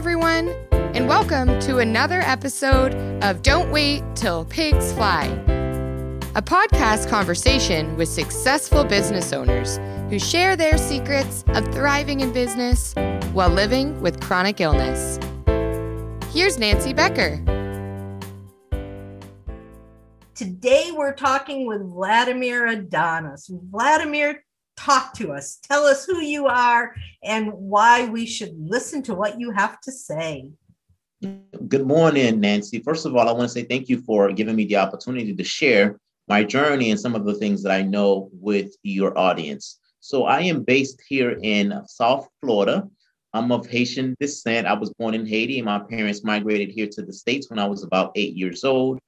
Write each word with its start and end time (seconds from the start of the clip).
everyone, 0.00 0.48
and 0.72 1.06
welcome 1.06 1.60
to 1.60 1.76
another 1.76 2.20
episode 2.22 2.94
of 3.22 3.42
Don't 3.42 3.70
Wait 3.70 4.02
Till 4.14 4.46
Pigs 4.46 4.94
Fly, 4.94 5.26
a 6.34 6.40
podcast 6.40 7.10
conversation 7.10 7.94
with 7.98 8.08
successful 8.08 8.82
business 8.82 9.34
owners 9.34 9.78
who 10.08 10.18
share 10.18 10.56
their 10.56 10.78
secrets 10.78 11.44
of 11.48 11.66
thriving 11.74 12.20
in 12.20 12.32
business 12.32 12.94
while 13.34 13.50
living 13.50 14.00
with 14.00 14.22
chronic 14.22 14.62
illness. 14.62 15.18
Here's 16.32 16.58
Nancy 16.58 16.94
Becker. 16.94 17.36
Today 20.34 20.92
we're 20.96 21.14
talking 21.14 21.66
with 21.66 21.82
Vladimir 21.82 22.68
Adonis. 22.68 23.50
Vladimir, 23.70 24.42
talk 24.76 25.14
to 25.14 25.32
us. 25.32 25.58
Tell 25.62 25.84
us 25.84 26.04
who 26.04 26.20
you 26.20 26.46
are 26.46 26.94
and 27.22 27.52
why 27.52 28.06
we 28.06 28.26
should 28.26 28.54
listen 28.58 29.02
to 29.04 29.14
what 29.14 29.40
you 29.40 29.50
have 29.50 29.80
to 29.82 29.92
say. 29.92 30.50
Good 31.68 31.86
morning, 31.86 32.40
Nancy. 32.40 32.80
First 32.80 33.04
of 33.04 33.14
all, 33.14 33.28
I 33.28 33.32
want 33.32 33.42
to 33.42 33.48
say 33.48 33.64
thank 33.64 33.88
you 33.88 34.00
for 34.02 34.32
giving 34.32 34.56
me 34.56 34.64
the 34.64 34.76
opportunity 34.76 35.34
to 35.34 35.44
share 35.44 36.00
my 36.28 36.44
journey 36.44 36.90
and 36.90 36.98
some 36.98 37.14
of 37.14 37.26
the 37.26 37.34
things 37.34 37.62
that 37.62 37.72
I 37.72 37.82
know 37.82 38.30
with 38.32 38.74
your 38.82 39.16
audience. 39.18 39.78
So, 40.00 40.24
I 40.24 40.40
am 40.42 40.62
based 40.62 41.02
here 41.06 41.38
in 41.42 41.78
South 41.86 42.26
Florida. 42.40 42.88
I'm 43.34 43.52
of 43.52 43.66
Haitian 43.66 44.16
descent. 44.18 44.66
I 44.66 44.72
was 44.72 44.92
born 44.94 45.14
in 45.14 45.26
Haiti, 45.26 45.58
and 45.58 45.66
my 45.66 45.78
parents 45.78 46.24
migrated 46.24 46.70
here 46.70 46.88
to 46.88 47.02
the 47.02 47.12
States 47.12 47.50
when 47.50 47.58
I 47.58 47.66
was 47.66 47.82
about 47.82 48.12
eight 48.14 48.34
years 48.34 48.64
old. 48.64 48.98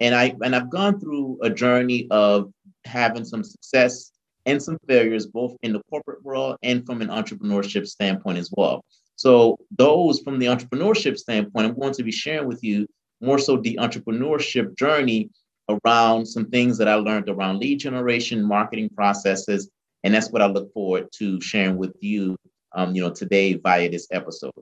And 0.00 0.14
I 0.14 0.34
and 0.42 0.56
I've 0.56 0.70
gone 0.70 0.98
through 0.98 1.38
a 1.42 1.50
journey 1.50 2.08
of 2.10 2.52
having 2.84 3.24
some 3.24 3.44
success 3.44 4.10
and 4.46 4.62
some 4.62 4.78
failures, 4.86 5.26
both 5.26 5.56
in 5.62 5.72
the 5.72 5.82
corporate 5.90 6.24
world 6.24 6.56
and 6.62 6.84
from 6.84 7.02
an 7.02 7.08
entrepreneurship 7.08 7.86
standpoint 7.86 8.38
as 8.38 8.50
well. 8.56 8.84
So, 9.16 9.58
those 9.76 10.20
from 10.20 10.38
the 10.38 10.46
entrepreneurship 10.46 11.18
standpoint, 11.18 11.66
I'm 11.66 11.78
going 11.78 11.92
to 11.94 12.02
be 12.02 12.12
sharing 12.12 12.48
with 12.48 12.62
you 12.62 12.86
more 13.20 13.38
so 13.38 13.56
the 13.56 13.78
entrepreneurship 13.80 14.76
journey 14.76 15.30
around 15.68 16.26
some 16.26 16.46
things 16.46 16.78
that 16.78 16.88
I 16.88 16.94
learned 16.94 17.28
around 17.28 17.58
lead 17.58 17.80
generation, 17.80 18.42
marketing 18.42 18.88
processes, 18.90 19.70
and 20.04 20.14
that's 20.14 20.30
what 20.30 20.42
I 20.42 20.46
look 20.46 20.72
forward 20.72 21.08
to 21.18 21.40
sharing 21.40 21.76
with 21.76 21.94
you, 22.00 22.36
um, 22.74 22.94
you 22.94 23.02
know, 23.02 23.10
today 23.10 23.54
via 23.54 23.90
this 23.90 24.08
episode. 24.10 24.52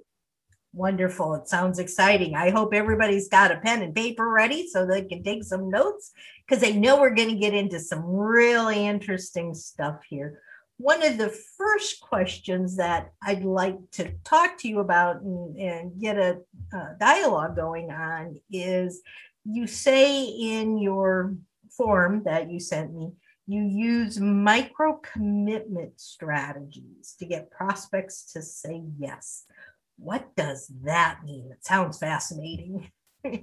Wonderful. 0.75 1.35
It 1.35 1.49
sounds 1.49 1.79
exciting. 1.79 2.35
I 2.35 2.51
hope 2.51 2.75
everybody's 2.75 3.29
got 3.29 3.53
a 3.53 3.59
pen 3.59 3.83
and 3.83 3.95
paper 3.95 4.29
ready 4.29 4.69
so 4.69 4.87
they 4.87 5.03
can 5.03 5.23
take 5.23 5.45
some 5.45 5.71
notes 5.71 6.13
because 6.49 6.63
they 6.63 6.73
know 6.75 6.99
we're 6.99 7.15
going 7.15 7.29
to 7.29 7.35
get 7.35 7.55
into 7.55 7.79
some 7.79 8.05
really 8.05 8.87
interesting 8.87 9.55
stuff 9.55 10.01
here. 10.09 10.41
One 10.79 11.05
of 11.05 11.19
the 11.19 11.29
first 11.29 12.01
questions 12.01 12.77
that 12.77 13.13
I'd 13.23 13.45
like 13.45 13.77
to 13.93 14.13
talk 14.25 14.59
to 14.59 14.69
you 14.69 14.79
about 14.79 15.21
and, 15.23 15.57
and 15.59 16.01
get 16.01 16.17
a, 16.17 16.39
a 16.73 16.97
dialogue 16.99 17.57
going 17.57 17.91
on 17.91 18.37
is 18.51 19.03
you 19.45 19.67
say 19.67 20.25
in 20.25 20.79
your 20.79 21.35
form 21.77 22.23
that 22.25 22.51
you 22.51 22.61
sent 22.61 22.95
me, 22.95 23.13
you 23.47 23.63
use 23.63 24.21
micro 24.21 25.01
commitment 25.03 26.01
strategies 26.01 27.15
to 27.19 27.27
get 27.27 27.51
prospects 27.51 28.33
to 28.33 28.43
say 28.43 28.83
yes. 28.99 29.45
What 29.97 30.37
does 30.37 30.71
that 30.85 31.21
mean? 31.25 31.51
It 31.51 31.65
sounds 31.65 31.99
fascinating. 31.99 32.91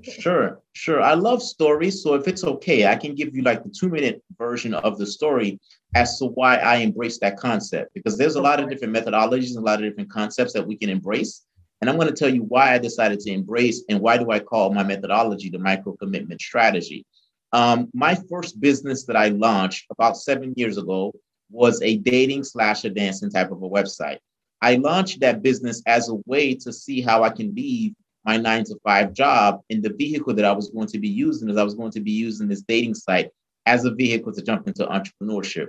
Sure, 0.03 0.61
sure. 0.73 1.01
I 1.01 1.13
love 1.13 1.41
stories. 1.41 2.01
So 2.01 2.13
if 2.13 2.27
it's 2.27 2.43
okay, 2.43 2.87
I 2.87 2.95
can 2.95 3.15
give 3.15 3.35
you 3.35 3.41
like 3.41 3.63
the 3.63 3.69
two 3.69 3.89
minute 3.89 4.23
version 4.37 4.73
of 4.73 4.97
the 4.97 5.05
story 5.05 5.59
as 5.95 6.17
to 6.19 6.25
why 6.25 6.57
I 6.57 6.77
embrace 6.77 7.19
that 7.19 7.37
concept. 7.37 7.93
Because 7.93 8.17
there's 8.17 8.35
a 8.35 8.41
lot 8.41 8.59
of 8.59 8.69
different 8.69 8.95
methodologies 8.95 9.49
and 9.49 9.57
a 9.57 9.61
lot 9.61 9.83
of 9.83 9.89
different 9.89 10.09
concepts 10.09 10.53
that 10.53 10.65
we 10.65 10.75
can 10.75 10.89
embrace. 10.89 11.45
And 11.81 11.89
I'm 11.89 11.97
going 11.97 12.07
to 12.07 12.13
tell 12.13 12.33
you 12.33 12.43
why 12.43 12.73
I 12.73 12.77
decided 12.77 13.19
to 13.21 13.31
embrace 13.31 13.83
and 13.89 13.99
why 13.99 14.17
do 14.17 14.31
I 14.31 14.39
call 14.39 14.73
my 14.73 14.83
methodology 14.83 15.49
the 15.49 15.59
micro 15.59 15.93
commitment 15.93 16.41
strategy. 16.41 17.05
Um, 17.51 17.89
my 17.93 18.17
first 18.29 18.59
business 18.59 19.03
that 19.05 19.15
I 19.15 19.29
launched 19.29 19.85
about 19.89 20.17
seven 20.17 20.53
years 20.55 20.77
ago 20.77 21.13
was 21.51 21.81
a 21.81 21.97
dating 21.97 22.43
slash 22.43 22.85
a 22.85 22.89
dancing 22.89 23.29
type 23.29 23.51
of 23.51 23.61
a 23.61 23.69
website. 23.69 24.17
I 24.61 24.75
launched 24.75 25.19
that 25.19 25.41
business 25.41 25.81
as 25.85 26.09
a 26.09 26.15
way 26.25 26.55
to 26.55 26.73
see 26.73 27.01
how 27.01 27.23
I 27.23 27.29
can 27.29 27.53
leave 27.53 27.93
my 28.25 28.37
nine 28.37 28.63
to 28.65 28.75
five 28.83 29.13
job 29.13 29.61
in 29.69 29.81
the 29.81 29.93
vehicle 29.93 30.33
that 30.33 30.45
I 30.45 30.51
was 30.51 30.69
going 30.69 30.87
to 30.87 30.99
be 30.99 31.07
using 31.07 31.49
as 31.49 31.57
I 31.57 31.63
was 31.63 31.75
going 31.75 31.91
to 31.91 32.01
be 32.01 32.11
using 32.11 32.47
this 32.47 32.61
dating 32.61 32.95
site 32.95 33.29
as 33.65 33.85
a 33.85 33.91
vehicle 33.93 34.33
to 34.33 34.41
jump 34.41 34.67
into 34.67 34.85
entrepreneurship. 34.85 35.67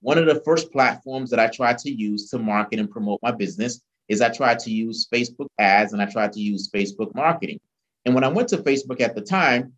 One 0.00 0.18
of 0.18 0.26
the 0.26 0.42
first 0.44 0.72
platforms 0.72 1.30
that 1.30 1.40
I 1.40 1.48
tried 1.48 1.78
to 1.78 1.90
use 1.90 2.30
to 2.30 2.38
market 2.38 2.78
and 2.78 2.90
promote 2.90 3.20
my 3.22 3.32
business 3.32 3.80
is 4.08 4.20
I 4.20 4.28
tried 4.28 4.60
to 4.60 4.70
use 4.70 5.08
Facebook 5.12 5.48
ads 5.58 5.92
and 5.92 6.00
I 6.00 6.06
tried 6.06 6.32
to 6.34 6.40
use 6.40 6.70
Facebook 6.70 7.14
marketing. 7.14 7.60
And 8.04 8.14
when 8.14 8.24
I 8.24 8.28
went 8.28 8.48
to 8.50 8.58
Facebook 8.58 9.00
at 9.00 9.14
the 9.14 9.20
time, 9.20 9.72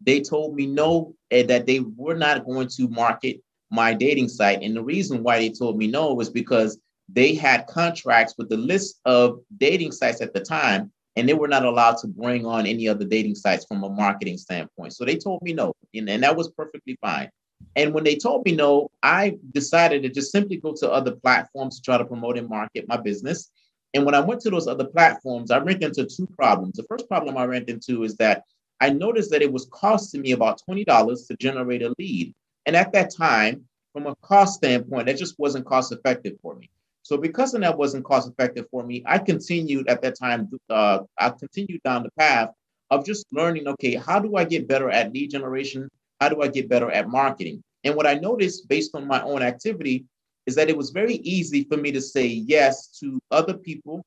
they 0.00 0.20
told 0.20 0.54
me 0.54 0.66
no, 0.66 1.14
eh, 1.30 1.44
that 1.44 1.66
they 1.66 1.80
were 1.80 2.16
not 2.16 2.44
going 2.44 2.68
to 2.68 2.88
market 2.88 3.40
my 3.70 3.94
dating 3.94 4.28
site. 4.28 4.62
And 4.62 4.76
the 4.76 4.82
reason 4.82 5.22
why 5.22 5.38
they 5.38 5.48
told 5.48 5.78
me 5.78 5.86
no 5.86 6.12
was 6.12 6.28
because 6.28 6.78
they 7.08 7.34
had 7.34 7.66
contracts 7.66 8.34
with 8.36 8.48
the 8.48 8.56
list 8.56 9.00
of 9.06 9.40
dating 9.56 9.92
sites 9.92 10.20
at 10.20 10.34
the 10.34 10.40
time, 10.40 10.92
and 11.16 11.28
they 11.28 11.34
were 11.34 11.48
not 11.48 11.64
allowed 11.64 11.98
to 11.98 12.08
bring 12.08 12.46
on 12.46 12.66
any 12.66 12.88
other 12.88 13.04
dating 13.04 13.34
sites 13.34 13.66
from 13.66 13.84
a 13.84 13.88
marketing 13.88 14.38
standpoint. 14.38 14.94
So 14.94 15.04
they 15.04 15.16
told 15.16 15.42
me 15.42 15.52
no, 15.52 15.74
and, 15.94 16.08
and 16.08 16.22
that 16.22 16.36
was 16.36 16.50
perfectly 16.50 16.96
fine. 17.00 17.30
And 17.76 17.94
when 17.94 18.04
they 18.04 18.16
told 18.16 18.44
me 18.44 18.52
no, 18.52 18.90
I 19.02 19.38
decided 19.52 20.02
to 20.02 20.08
just 20.08 20.32
simply 20.32 20.56
go 20.56 20.74
to 20.74 20.90
other 20.90 21.12
platforms 21.12 21.76
to 21.76 21.82
try 21.82 21.98
to 21.98 22.04
promote 22.04 22.38
and 22.38 22.48
market 22.48 22.88
my 22.88 22.96
business. 22.96 23.50
And 23.94 24.04
when 24.04 24.14
I 24.14 24.20
went 24.20 24.40
to 24.42 24.50
those 24.50 24.66
other 24.66 24.86
platforms, 24.86 25.50
I 25.50 25.58
ran 25.58 25.82
into 25.82 26.06
two 26.06 26.26
problems. 26.26 26.76
The 26.76 26.84
first 26.84 27.08
problem 27.08 27.36
I 27.36 27.44
ran 27.44 27.64
into 27.68 28.04
is 28.04 28.16
that 28.16 28.44
I 28.80 28.90
noticed 28.90 29.30
that 29.30 29.42
it 29.42 29.52
was 29.52 29.68
costing 29.70 30.22
me 30.22 30.32
about 30.32 30.60
$20 30.68 31.28
to 31.28 31.36
generate 31.36 31.82
a 31.82 31.94
lead. 31.98 32.34
And 32.66 32.74
at 32.74 32.92
that 32.92 33.14
time, 33.14 33.64
from 33.92 34.06
a 34.06 34.16
cost 34.16 34.54
standpoint, 34.54 35.06
that 35.06 35.18
just 35.18 35.38
wasn't 35.38 35.66
cost 35.66 35.92
effective 35.92 36.34
for 36.42 36.56
me. 36.56 36.70
So 37.12 37.18
because 37.18 37.52
that 37.52 37.76
wasn't 37.76 38.06
cost 38.06 38.26
effective 38.26 38.64
for 38.70 38.84
me, 38.84 39.02
I 39.04 39.18
continued 39.18 39.86
at 39.86 40.00
that 40.00 40.18
time. 40.18 40.48
Uh, 40.70 41.00
I 41.18 41.28
continued 41.28 41.82
down 41.82 42.04
the 42.04 42.10
path 42.18 42.48
of 42.88 43.04
just 43.04 43.26
learning. 43.30 43.68
Okay, 43.68 43.96
how 43.96 44.18
do 44.18 44.36
I 44.36 44.44
get 44.44 44.66
better 44.66 44.90
at 44.90 45.12
lead 45.12 45.30
generation? 45.30 45.90
How 46.22 46.30
do 46.30 46.40
I 46.40 46.48
get 46.48 46.70
better 46.70 46.90
at 46.90 47.10
marketing? 47.10 47.62
And 47.84 47.94
what 47.96 48.06
I 48.06 48.14
noticed 48.14 48.66
based 48.66 48.94
on 48.94 49.06
my 49.06 49.20
own 49.24 49.42
activity 49.42 50.06
is 50.46 50.54
that 50.54 50.70
it 50.70 50.76
was 50.78 50.88
very 50.88 51.16
easy 51.16 51.64
for 51.64 51.76
me 51.76 51.92
to 51.92 52.00
say 52.00 52.24
yes 52.24 52.98
to 53.00 53.20
other 53.30 53.58
people, 53.58 54.02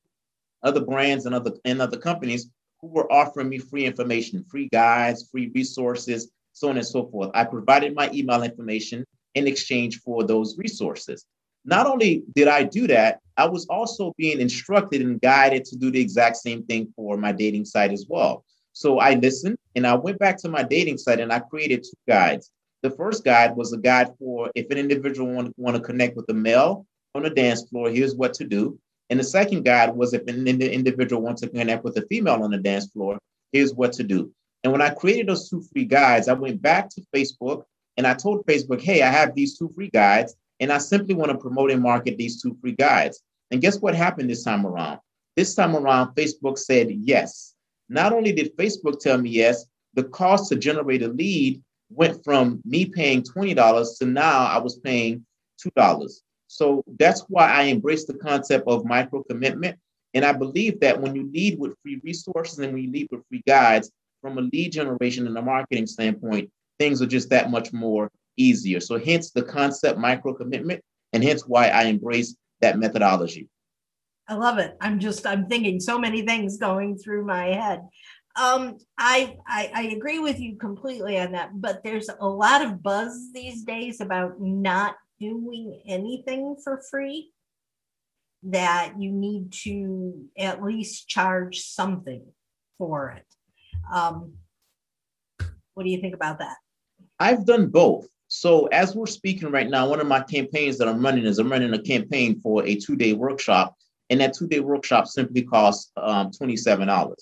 other 0.64 0.80
brands, 0.80 1.26
and 1.26 1.34
other 1.36 1.52
and 1.64 1.80
other 1.80 1.98
companies 1.98 2.50
who 2.80 2.88
were 2.88 3.12
offering 3.12 3.48
me 3.48 3.58
free 3.58 3.84
information, 3.84 4.44
free 4.50 4.68
guides, 4.72 5.28
free 5.30 5.52
resources, 5.54 6.28
so 6.54 6.70
on 6.70 6.76
and 6.76 6.84
so 6.84 7.06
forth. 7.06 7.30
I 7.34 7.44
provided 7.44 7.94
my 7.94 8.10
email 8.12 8.42
information 8.42 9.04
in 9.36 9.46
exchange 9.46 10.00
for 10.00 10.24
those 10.24 10.58
resources. 10.58 11.24
Not 11.66 11.86
only 11.86 12.22
did 12.34 12.46
I 12.48 12.62
do 12.62 12.86
that, 12.86 13.20
I 13.36 13.46
was 13.46 13.66
also 13.66 14.14
being 14.16 14.40
instructed 14.40 15.02
and 15.02 15.20
guided 15.20 15.64
to 15.66 15.76
do 15.76 15.90
the 15.90 16.00
exact 16.00 16.36
same 16.36 16.62
thing 16.62 16.92
for 16.96 17.16
my 17.16 17.32
dating 17.32 17.64
site 17.64 17.92
as 17.92 18.06
well. 18.08 18.44
So 18.72 18.98
I 18.98 19.14
listened 19.14 19.58
and 19.74 19.86
I 19.86 19.94
went 19.94 20.18
back 20.18 20.38
to 20.38 20.48
my 20.48 20.62
dating 20.62 20.98
site 20.98 21.20
and 21.20 21.32
I 21.32 21.40
created 21.40 21.82
two 21.82 21.98
guides. 22.08 22.50
The 22.82 22.90
first 22.90 23.24
guide 23.24 23.56
was 23.56 23.72
a 23.72 23.78
guide 23.78 24.12
for 24.18 24.50
if 24.54 24.70
an 24.70 24.78
individual 24.78 25.32
want, 25.32 25.54
want 25.58 25.76
to 25.76 25.82
connect 25.82 26.16
with 26.16 26.28
a 26.28 26.34
male 26.34 26.86
on 27.14 27.24
the 27.24 27.30
dance 27.30 27.68
floor, 27.68 27.90
here's 27.90 28.14
what 28.14 28.32
to 28.34 28.44
do. 28.44 28.78
And 29.10 29.18
the 29.18 29.24
second 29.24 29.64
guide 29.64 29.94
was 29.94 30.14
if 30.14 30.26
an 30.28 30.46
individual 30.46 31.22
wants 31.22 31.40
to 31.42 31.48
connect 31.48 31.84
with 31.84 31.96
a 31.96 32.06
female 32.06 32.42
on 32.42 32.50
the 32.50 32.58
dance 32.58 32.90
floor, 32.90 33.18
here's 33.52 33.74
what 33.74 33.92
to 33.94 34.04
do. 34.04 34.32
And 34.62 34.72
when 34.72 34.82
I 34.82 34.90
created 34.90 35.28
those 35.28 35.48
two 35.48 35.62
free 35.72 35.84
guides, 35.84 36.28
I 36.28 36.34
went 36.34 36.60
back 36.62 36.90
to 36.90 37.02
Facebook 37.14 37.64
and 37.96 38.06
I 38.06 38.14
told 38.14 38.44
Facebook, 38.46 38.82
hey, 38.82 39.02
I 39.02 39.08
have 39.08 39.34
these 39.34 39.58
two 39.58 39.70
free 39.74 39.90
guides. 39.90 40.34
And 40.60 40.72
I 40.72 40.78
simply 40.78 41.14
want 41.14 41.30
to 41.32 41.38
promote 41.38 41.70
and 41.70 41.82
market 41.82 42.16
these 42.16 42.40
two 42.40 42.56
free 42.60 42.72
guides. 42.72 43.22
And 43.50 43.60
guess 43.60 43.80
what 43.80 43.94
happened 43.94 44.30
this 44.30 44.44
time 44.44 44.66
around? 44.66 45.00
This 45.36 45.54
time 45.54 45.76
around, 45.76 46.14
Facebook 46.14 46.58
said 46.58 46.90
yes. 46.90 47.54
Not 47.88 48.12
only 48.12 48.32
did 48.32 48.56
Facebook 48.56 48.98
tell 48.98 49.18
me 49.18 49.30
yes, 49.30 49.66
the 49.94 50.04
cost 50.04 50.50
to 50.50 50.56
generate 50.56 51.02
a 51.02 51.08
lead 51.08 51.62
went 51.90 52.24
from 52.24 52.60
me 52.64 52.86
paying 52.86 53.22
$20 53.22 53.98
to 53.98 54.06
now 54.06 54.46
I 54.46 54.58
was 54.58 54.78
paying 54.78 55.24
$2. 55.78 56.10
So 56.48 56.84
that's 56.98 57.22
why 57.28 57.50
I 57.50 57.62
embrace 57.64 58.06
the 58.06 58.14
concept 58.14 58.66
of 58.66 58.84
micro 58.84 59.22
commitment. 59.24 59.78
And 60.14 60.24
I 60.24 60.32
believe 60.32 60.80
that 60.80 61.00
when 61.00 61.14
you 61.14 61.30
lead 61.32 61.58
with 61.58 61.74
free 61.82 62.00
resources 62.02 62.58
and 62.58 62.72
when 62.72 62.82
you 62.82 62.90
lead 62.90 63.08
with 63.10 63.22
free 63.28 63.42
guides, 63.46 63.90
from 64.22 64.38
a 64.38 64.40
lead 64.40 64.72
generation 64.72 65.26
and 65.26 65.36
a 65.36 65.42
marketing 65.42 65.86
standpoint, 65.86 66.50
things 66.78 67.00
are 67.00 67.06
just 67.06 67.30
that 67.30 67.50
much 67.50 67.72
more 67.72 68.10
easier. 68.36 68.80
So 68.80 68.98
hence 68.98 69.30
the 69.30 69.42
concept 69.42 69.98
micro 69.98 70.34
commitment, 70.34 70.82
and 71.12 71.22
hence 71.22 71.46
why 71.46 71.68
I 71.68 71.84
embrace 71.84 72.36
that 72.60 72.78
methodology. 72.78 73.48
I 74.28 74.34
love 74.34 74.58
it. 74.58 74.76
I'm 74.80 74.98
just 74.98 75.26
I'm 75.26 75.46
thinking 75.46 75.78
so 75.80 75.98
many 75.98 76.22
things 76.22 76.56
going 76.58 76.98
through 76.98 77.24
my 77.24 77.46
head. 77.46 77.80
Um, 78.36 78.76
I, 78.98 79.36
I 79.46 79.70
I 79.74 79.82
agree 79.96 80.18
with 80.18 80.38
you 80.40 80.56
completely 80.56 81.18
on 81.18 81.32
that, 81.32 81.50
but 81.54 81.82
there's 81.84 82.10
a 82.20 82.28
lot 82.28 82.62
of 82.62 82.82
buzz 82.82 83.30
these 83.32 83.62
days 83.62 84.00
about 84.00 84.40
not 84.40 84.96
doing 85.18 85.80
anything 85.86 86.56
for 86.62 86.82
free. 86.90 87.32
that 88.42 88.92
you 88.98 89.10
need 89.10 89.52
to 89.52 90.24
at 90.38 90.62
least 90.62 91.08
charge 91.08 91.60
something 91.60 92.24
for 92.78 93.10
it. 93.10 93.26
Um, 93.92 94.34
what 95.74 95.82
do 95.84 95.90
you 95.90 96.00
think 96.00 96.14
about 96.14 96.38
that? 96.38 96.56
I've 97.18 97.44
done 97.46 97.68
both. 97.68 98.06
So 98.28 98.66
as 98.66 98.94
we're 98.94 99.06
speaking 99.06 99.50
right 99.50 99.68
now, 99.68 99.88
one 99.88 100.00
of 100.00 100.06
my 100.06 100.20
campaigns 100.20 100.78
that 100.78 100.88
I'm 100.88 101.02
running 101.02 101.24
is 101.24 101.38
I'm 101.38 101.50
running 101.50 101.72
a 101.74 101.82
campaign 101.82 102.40
for 102.40 102.64
a 102.64 102.74
two-day 102.74 103.12
workshop, 103.12 103.76
and 104.10 104.20
that 104.20 104.34
two-day 104.34 104.60
workshop 104.60 105.06
simply 105.06 105.42
costs 105.42 105.92
um, 105.96 106.30
$27. 106.30 107.14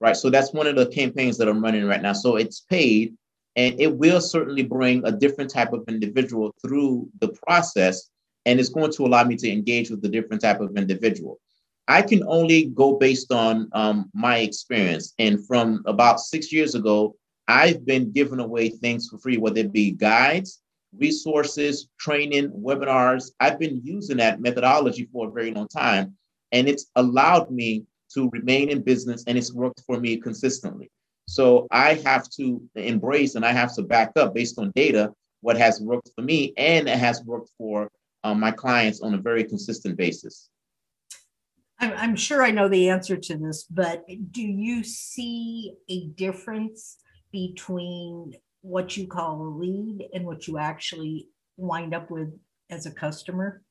Right. 0.00 0.16
So 0.16 0.30
that's 0.30 0.52
one 0.52 0.66
of 0.66 0.74
the 0.76 0.86
campaigns 0.86 1.38
that 1.38 1.48
I'm 1.48 1.62
running 1.62 1.84
right 1.84 2.02
now. 2.02 2.12
So 2.12 2.36
it's 2.36 2.60
paid, 2.68 3.14
and 3.54 3.80
it 3.80 3.96
will 3.96 4.20
certainly 4.20 4.64
bring 4.64 5.06
a 5.06 5.12
different 5.12 5.50
type 5.50 5.72
of 5.72 5.84
individual 5.88 6.52
through 6.60 7.08
the 7.20 7.28
process, 7.28 8.10
and 8.44 8.58
it's 8.58 8.68
going 8.68 8.92
to 8.92 9.06
allow 9.06 9.24
me 9.24 9.36
to 9.36 9.50
engage 9.50 9.90
with 9.90 10.04
a 10.04 10.08
different 10.08 10.42
type 10.42 10.60
of 10.60 10.76
individual. 10.76 11.38
I 11.88 12.02
can 12.02 12.24
only 12.26 12.66
go 12.66 12.96
based 12.96 13.32
on 13.32 13.68
um, 13.72 14.10
my 14.12 14.38
experience, 14.38 15.14
and 15.18 15.46
from 15.46 15.82
about 15.86 16.20
six 16.20 16.52
years 16.52 16.74
ago 16.74 17.14
I've 17.52 17.84
been 17.84 18.10
giving 18.12 18.40
away 18.40 18.70
things 18.70 19.08
for 19.08 19.18
free, 19.18 19.36
whether 19.36 19.60
it 19.60 19.72
be 19.72 19.90
guides, 19.90 20.62
resources, 20.98 21.90
training, 22.00 22.48
webinars. 22.48 23.30
I've 23.40 23.58
been 23.58 23.82
using 23.84 24.16
that 24.16 24.40
methodology 24.40 25.06
for 25.12 25.28
a 25.28 25.30
very 25.30 25.52
long 25.52 25.68
time, 25.68 26.16
and 26.50 26.66
it's 26.66 26.86
allowed 26.96 27.50
me 27.50 27.84
to 28.14 28.30
remain 28.30 28.70
in 28.70 28.80
business 28.80 29.22
and 29.26 29.36
it's 29.36 29.52
worked 29.52 29.82
for 29.86 30.00
me 30.00 30.16
consistently. 30.16 30.90
So 31.28 31.66
I 31.70 31.94
have 32.06 32.30
to 32.38 32.62
embrace 32.74 33.34
and 33.34 33.44
I 33.44 33.52
have 33.52 33.74
to 33.74 33.82
back 33.82 34.12
up 34.16 34.34
based 34.34 34.58
on 34.58 34.72
data 34.74 35.12
what 35.42 35.58
has 35.58 35.78
worked 35.78 36.10
for 36.14 36.22
me 36.22 36.54
and 36.56 36.88
it 36.88 36.98
has 36.98 37.22
worked 37.24 37.50
for 37.58 37.90
um, 38.24 38.40
my 38.40 38.50
clients 38.50 39.02
on 39.02 39.12
a 39.12 39.18
very 39.18 39.44
consistent 39.44 39.98
basis. 39.98 40.48
I'm 41.78 42.16
sure 42.16 42.42
I 42.42 42.50
know 42.50 42.68
the 42.68 42.88
answer 42.88 43.16
to 43.16 43.36
this, 43.36 43.64
but 43.64 44.04
do 44.30 44.42
you 44.42 44.84
see 44.84 45.74
a 45.88 46.06
difference 46.06 46.96
between 47.32 48.34
what 48.60 48.96
you 48.96 49.06
call 49.06 49.42
a 49.42 49.50
lead 49.58 50.08
and 50.14 50.24
what 50.24 50.46
you 50.46 50.58
actually 50.58 51.28
wind 51.56 51.94
up 51.94 52.10
with 52.10 52.28
as 52.70 52.86
a 52.86 52.90
customer. 52.90 53.62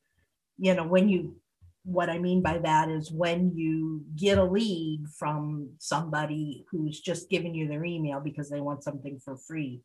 You 0.58 0.76
know, 0.76 0.86
when 0.86 1.10
you, 1.10 1.38
what 1.84 2.10
I 2.10 2.20
mean 2.20 2.42
by 2.42 2.60
that 2.60 2.90
is 2.90 3.12
when 3.12 3.56
you 3.56 4.04
get 4.16 4.38
a 4.38 4.44
lead 4.44 5.06
from 5.18 5.72
somebody 5.80 6.66
who's 6.70 7.00
just 7.00 7.30
giving 7.30 7.56
you 7.56 7.68
their 7.68 7.86
email 7.86 8.20
because 8.20 8.50
they 8.50 8.62
want 8.62 8.84
something 8.84 9.20
for 9.24 9.38
free, 9.38 9.82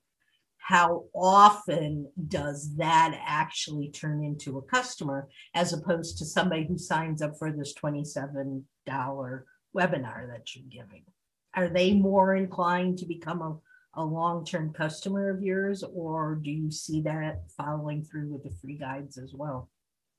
how 0.59 1.05
often 1.15 2.11
does 2.27 2.75
that 2.77 3.17
actually 3.25 3.91
turn 3.91 4.25
into 4.25 4.59
a 4.59 4.63
customer 4.63 5.29
as 5.55 5.73
opposed 5.73 6.19
to 6.19 6.25
somebody 6.25 6.67
who 6.67 6.77
signs 6.77 7.23
up 7.23 7.39
for 7.39 7.53
this 7.53 7.73
$27 7.75 8.65
webinar 8.85 10.29
that 10.29 10.55
you're 10.55 10.65
giving? 10.69 11.05
Are 11.57 11.69
they 11.69 11.95
more 11.95 12.37
inclined 12.37 12.99
to 12.99 13.07
become 13.07 13.43
a 13.43 13.57
a 13.97 14.05
long-term 14.05 14.75
customer 14.75 15.31
of 15.31 15.43
yours 15.43 15.83
or 15.83 16.39
do 16.43 16.51
you 16.51 16.71
see 16.71 17.01
that 17.01 17.51
following 17.57 18.05
through 18.05 18.31
with 18.31 18.43
the 18.43 18.51
free 18.51 18.77
guides 18.77 19.17
as 19.17 19.33
well? 19.35 19.71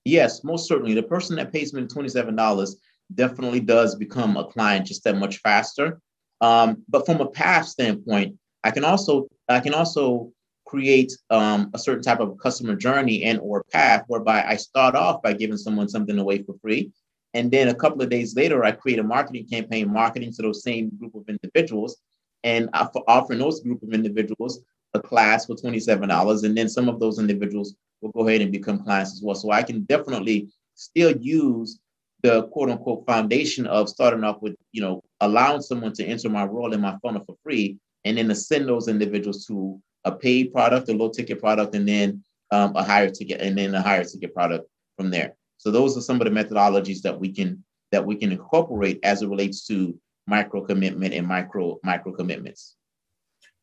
Yes 0.03 0.43
most 0.43 0.67
certainly. 0.67 0.95
The 0.95 1.03
person 1.03 1.35
that 1.35 1.53
pays 1.53 1.73
me 1.73 1.83
$27 1.83 2.75
definitely 3.13 3.59
does 3.59 3.95
become 3.95 4.35
a 4.35 4.45
client 4.45 4.87
just 4.87 5.03
that 5.03 5.15
much 5.15 5.37
faster. 5.37 6.01
Um, 6.41 6.83
but 6.89 7.05
from 7.05 7.21
a 7.21 7.29
path 7.29 7.67
standpoint 7.67 8.37
i 8.63 8.71
can 8.71 8.83
also 8.83 9.27
i 9.49 9.59
can 9.59 9.73
also 9.73 10.31
create 10.65 11.11
um, 11.29 11.71
a 11.73 11.79
certain 11.79 12.03
type 12.03 12.19
of 12.19 12.37
customer 12.37 12.75
journey 12.75 13.23
and 13.23 13.39
or 13.39 13.63
path 13.71 14.03
whereby 14.07 14.43
i 14.43 14.55
start 14.55 14.95
off 14.95 15.21
by 15.23 15.33
giving 15.33 15.57
someone 15.57 15.89
something 15.89 16.19
away 16.19 16.43
for 16.43 16.55
free 16.61 16.91
and 17.33 17.51
then 17.51 17.67
a 17.67 17.75
couple 17.75 18.01
of 18.01 18.09
days 18.09 18.35
later 18.35 18.63
i 18.63 18.71
create 18.71 18.99
a 18.99 19.03
marketing 19.03 19.47
campaign 19.47 19.91
marketing 19.91 20.31
to 20.31 20.41
those 20.41 20.63
same 20.63 20.89
group 20.97 21.15
of 21.15 21.27
individuals. 21.27 21.97
And 22.43 22.69
offering 22.73 23.39
those 23.39 23.61
group 23.61 23.81
of 23.83 23.93
individuals 23.93 24.61
a 24.93 25.01
class 25.01 25.47
for 25.47 25.55
$27 25.55 26.43
and 26.43 26.57
then 26.57 26.69
some 26.69 26.87
of 26.87 26.99
those 26.99 27.19
individuals 27.19 27.75
will 28.01 28.11
go 28.11 28.27
ahead 28.27 28.41
and 28.41 28.51
become 28.51 28.83
clients 28.83 29.13
as 29.13 29.21
well. 29.21 29.35
So 29.35 29.51
i 29.51 29.63
can 29.63 29.83
definitely 29.83 30.49
still 30.75 31.15
use 31.17 31.79
the 32.23 32.43
quote 32.47 32.69
unquote 32.69 33.05
foundation 33.05 33.67
of 33.67 33.89
starting 33.89 34.23
off 34.23 34.41
with 34.41 34.55
you 34.71 34.81
know 34.81 35.03
allowing 35.21 35.61
someone 35.61 35.93
to 35.93 36.05
enter 36.05 36.29
my 36.29 36.45
role 36.45 36.73
in 36.73 36.81
my 36.81 36.95
funnel 37.01 37.23
for 37.25 37.35
free 37.43 37.77
and 38.05 38.17
then 38.17 38.27
to 38.27 38.35
send 38.35 38.67
those 38.67 38.87
individuals 38.87 39.45
to 39.45 39.79
a 40.05 40.11
paid 40.11 40.53
product 40.53 40.89
a 40.89 40.93
low 40.93 41.09
ticket 41.09 41.39
product 41.39 41.75
and 41.75 41.87
then 41.87 42.23
um, 42.51 42.75
a 42.75 42.83
higher 42.83 43.09
ticket 43.09 43.41
and 43.41 43.57
then 43.57 43.75
a 43.75 43.81
higher 43.81 44.03
ticket 44.03 44.33
product 44.33 44.67
from 44.95 45.09
there 45.09 45.35
so 45.67 45.71
those 45.71 45.97
are 45.97 46.01
some 46.01 46.21
of 46.21 46.23
the 46.23 46.31
methodologies 46.31 47.01
that 47.01 47.19
we 47.19 47.29
can 47.29 47.61
that 47.91 48.05
we 48.05 48.15
can 48.15 48.31
incorporate 48.31 49.01
as 49.03 49.21
it 49.21 49.27
relates 49.27 49.67
to 49.67 49.99
micro 50.25 50.61
commitment 50.61 51.13
and 51.13 51.27
micro 51.27 51.77
micro 51.83 52.13
commitments. 52.13 52.77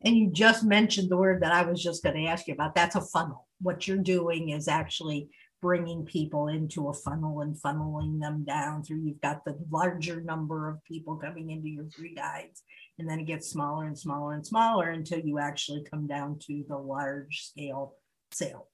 And 0.05 0.15
you 0.15 0.31
just 0.31 0.65
mentioned 0.65 1.11
the 1.11 1.17
word 1.17 1.43
that 1.43 1.53
I 1.53 1.63
was 1.63 1.83
just 1.83 2.03
going 2.03 2.17
to 2.17 2.27
ask 2.27 2.47
you 2.47 2.53
about. 2.53 2.75
That's 2.75 2.95
a 2.95 3.01
funnel. 3.01 3.49
What 3.63 3.89
you're 3.89 3.97
doing 3.97 4.51
is 4.51 4.69
actually 4.69 5.31
bringing 5.63 6.05
people 6.05 6.49
into 6.49 6.89
a 6.89 6.93
funnel 6.93 7.41
and 7.41 7.57
funneling 7.57 8.21
them 8.21 8.45
down 8.45 8.83
through. 8.83 9.01
You've 9.03 9.23
got 9.23 9.43
the 9.47 9.57
larger 9.71 10.21
number 10.21 10.69
of 10.69 10.85
people 10.85 11.17
coming 11.17 11.53
into 11.53 11.71
your 11.71 11.87
free 11.89 12.15
guides, 12.15 12.65
and 12.99 13.09
then 13.09 13.21
it 13.21 13.27
gets 13.27 13.49
smaller 13.49 13.87
and 13.87 13.99
smaller 13.99 14.35
and 14.35 14.47
smaller 14.47 14.91
until 14.91 15.21
you 15.21 15.39
actually 15.39 15.87
come 15.91 16.07
down 16.07 16.39
to 16.49 16.67
the 16.69 16.77
large 16.77 17.47
scale 17.47 17.95
sale. 18.31 18.69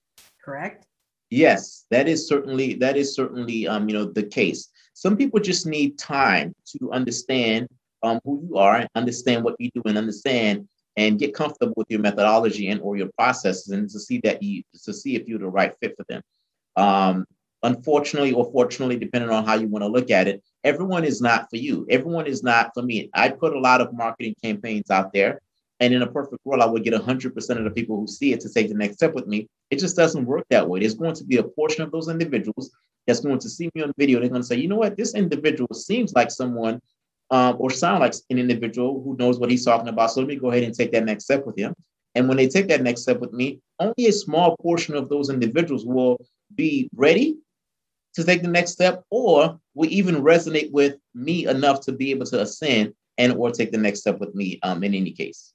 Correct? 0.44 0.85
Yes, 1.31 1.87
that 1.91 2.09
is 2.09 2.27
certainly 2.27 2.75
that 2.75 2.97
is 2.97 3.15
certainly 3.15 3.67
um, 3.69 3.88
you 3.88 3.94
know 3.94 4.05
the 4.05 4.25
case. 4.25 4.69
Some 4.94 5.17
people 5.17 5.41
just 5.41 5.67
need 5.67 5.97
time 5.99 6.55
to 6.79 6.91
understand 6.93 7.69
um, 8.03 8.21
who 8.25 8.44
you 8.49 8.59
are, 8.59 8.87
understand 8.97 9.44
what 9.44 9.55
you 9.59 9.71
do, 9.75 9.82
and 9.87 9.97
understand 9.97 10.69
and 10.97 11.19
get 11.19 11.32
comfortable 11.32 11.75
with 11.77 11.87
your 11.88 12.00
methodology 12.00 12.69
and 12.69 12.81
or 12.81 12.97
your 12.97 13.11
processes, 13.17 13.69
and 13.69 13.88
to 13.88 14.00
see 14.00 14.21
that 14.25 14.43
you 14.43 14.65
to 14.85 14.93
see 14.93 15.15
if 15.15 15.29
you're 15.29 15.38
the 15.38 15.47
right 15.47 15.73
fit 15.81 15.94
for 15.97 16.05
them. 16.09 16.23
Um, 16.77 17.27
unfortunately 17.62 18.33
or 18.33 18.50
fortunately, 18.50 18.97
depending 18.97 19.31
on 19.31 19.44
how 19.44 19.55
you 19.55 19.69
want 19.69 19.85
to 19.85 19.88
look 19.88 20.11
at 20.11 20.26
it, 20.26 20.43
everyone 20.65 21.05
is 21.05 21.21
not 21.21 21.49
for 21.50 21.56
you. 21.56 21.87
Everyone 21.91 22.26
is 22.26 22.43
not 22.43 22.73
for 22.75 22.83
me. 22.83 23.09
I 23.15 23.29
put 23.29 23.55
a 23.55 23.61
lot 23.61 23.81
of 23.81 23.93
marketing 23.93 24.35
campaigns 24.43 24.91
out 24.91 25.12
there, 25.12 25.41
and 25.81 25.94
in 25.94 26.03
a 26.03 26.06
perfect 26.06 26.44
world, 26.44 26.62
I 26.62 26.67
would 26.67 26.85
get 26.85 26.93
100% 26.93 27.59
of 27.59 27.65
the 27.65 27.71
people 27.71 27.99
who 27.99 28.06
see 28.06 28.32
it 28.32 28.41
to 28.41 28.53
take 28.53 28.69
the 28.69 28.75
next 28.75 28.97
step 28.97 29.15
with 29.15 29.27
me. 29.27 29.49
It 29.71 29.79
just 29.79 29.97
doesn't 29.97 30.27
work 30.27 30.44
that 30.50 30.69
way. 30.69 30.81
There's 30.81 30.94
going 30.94 31.15
to 31.15 31.25
be 31.25 31.38
a 31.38 31.43
portion 31.43 31.82
of 31.82 31.91
those 31.91 32.09
individuals 32.09 32.71
that's 33.06 33.21
going 33.21 33.38
to 33.38 33.49
see 33.49 33.71
me 33.75 33.82
on 33.82 33.93
video. 33.97 34.21
They're 34.21 34.29
going 34.29 34.43
to 34.43 34.47
say, 34.47 34.56
you 34.56 34.69
know 34.69 34.77
what, 34.77 34.97
this 34.97 35.15
individual 35.15 35.73
seems 35.73 36.12
like 36.12 36.31
someone 36.31 36.81
um, 37.31 37.57
or 37.59 37.71
sound 37.71 38.00
like 38.00 38.14
an 38.28 38.38
individual 38.38 39.02
who 39.02 39.16
knows 39.19 39.38
what 39.38 39.50
he's 39.50 39.64
talking 39.64 39.88
about. 39.88 40.11
So 40.11 40.21
let 40.21 40.28
me 40.28 40.37
go 40.37 40.50
ahead 40.50 40.64
and 40.64 40.75
take 40.75 40.93
that 40.93 41.05
next 41.05 41.25
step 41.25 41.47
with 41.47 41.57
him. 41.57 41.75
And 42.14 42.28
when 42.28 42.37
they 42.37 42.49
take 42.49 42.69
that 42.69 42.83
next 42.83 43.02
step 43.02 43.21
with 43.21 43.33
me, 43.33 43.61
only 43.78 44.07
a 44.07 44.12
small 44.12 44.57
portion 44.59 44.95
of 44.97 45.09
those 45.09 45.31
individuals 45.31 45.87
will 45.87 46.19
be 46.55 46.90
ready 46.95 47.38
to 48.14 48.25
take 48.25 48.43
the 48.43 48.49
next 48.49 48.73
step 48.73 49.05
or 49.11 49.59
will 49.75 49.88
even 49.88 50.16
resonate 50.16 50.73
with 50.73 50.97
me 51.14 51.47
enough 51.47 51.81
to 51.83 51.93
be 51.93 52.11
able 52.11 52.26
to 52.26 52.40
ascend 52.43 52.93
and 53.16 53.33
or 53.35 53.50
take 53.50 53.71
the 53.71 53.78
next 53.78 54.00
step 54.00 54.19
with 54.19 54.35
me 54.35 54.59
um, 54.62 54.83
in 54.83 54.95
any 54.95 55.12
case. 55.12 55.55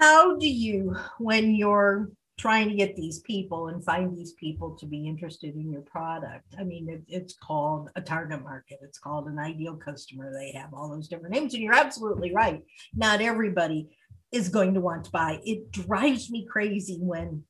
How 0.00 0.36
do 0.36 0.48
you, 0.48 0.96
when 1.18 1.54
you're 1.54 2.10
trying 2.40 2.70
to 2.70 2.74
get 2.74 2.96
these 2.96 3.18
people 3.20 3.68
and 3.68 3.84
find 3.84 4.16
these 4.16 4.32
people 4.32 4.74
to 4.74 4.86
be 4.86 5.06
interested 5.06 5.54
in 5.54 5.70
your 5.70 5.82
product. 5.82 6.54
I 6.58 6.64
mean, 6.64 6.88
it, 6.88 7.02
it's 7.06 7.34
called 7.34 7.90
a 7.96 8.00
target 8.00 8.42
market, 8.42 8.78
it's 8.80 8.98
called 8.98 9.26
an 9.26 9.38
ideal 9.38 9.76
customer. 9.76 10.32
They 10.32 10.52
have 10.52 10.72
all 10.72 10.88
those 10.88 11.06
different 11.06 11.34
names, 11.34 11.52
and 11.52 11.62
you're 11.62 11.74
absolutely 11.74 12.32
right. 12.32 12.62
Not 12.94 13.20
everybody 13.20 13.90
is 14.32 14.48
going 14.48 14.72
to 14.72 14.80
want 14.80 15.04
to 15.04 15.10
buy. 15.10 15.40
It 15.44 15.70
drives 15.70 16.30
me 16.30 16.46
crazy 16.50 16.96
when, 16.98 17.44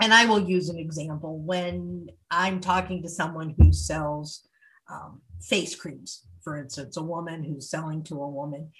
and 0.00 0.14
I 0.14 0.24
will 0.24 0.40
use 0.40 0.70
an 0.70 0.78
example 0.78 1.38
when 1.38 2.06
I'm 2.30 2.60
talking 2.60 3.02
to 3.02 3.10
someone 3.10 3.54
who 3.58 3.70
sells 3.70 4.48
um, 4.90 5.20
face 5.42 5.74
creams, 5.74 6.22
for 6.42 6.56
instance, 6.56 6.96
a 6.96 7.02
woman 7.02 7.44
who's 7.44 7.68
selling 7.68 8.02
to 8.04 8.22
a 8.22 8.30
woman. 8.30 8.70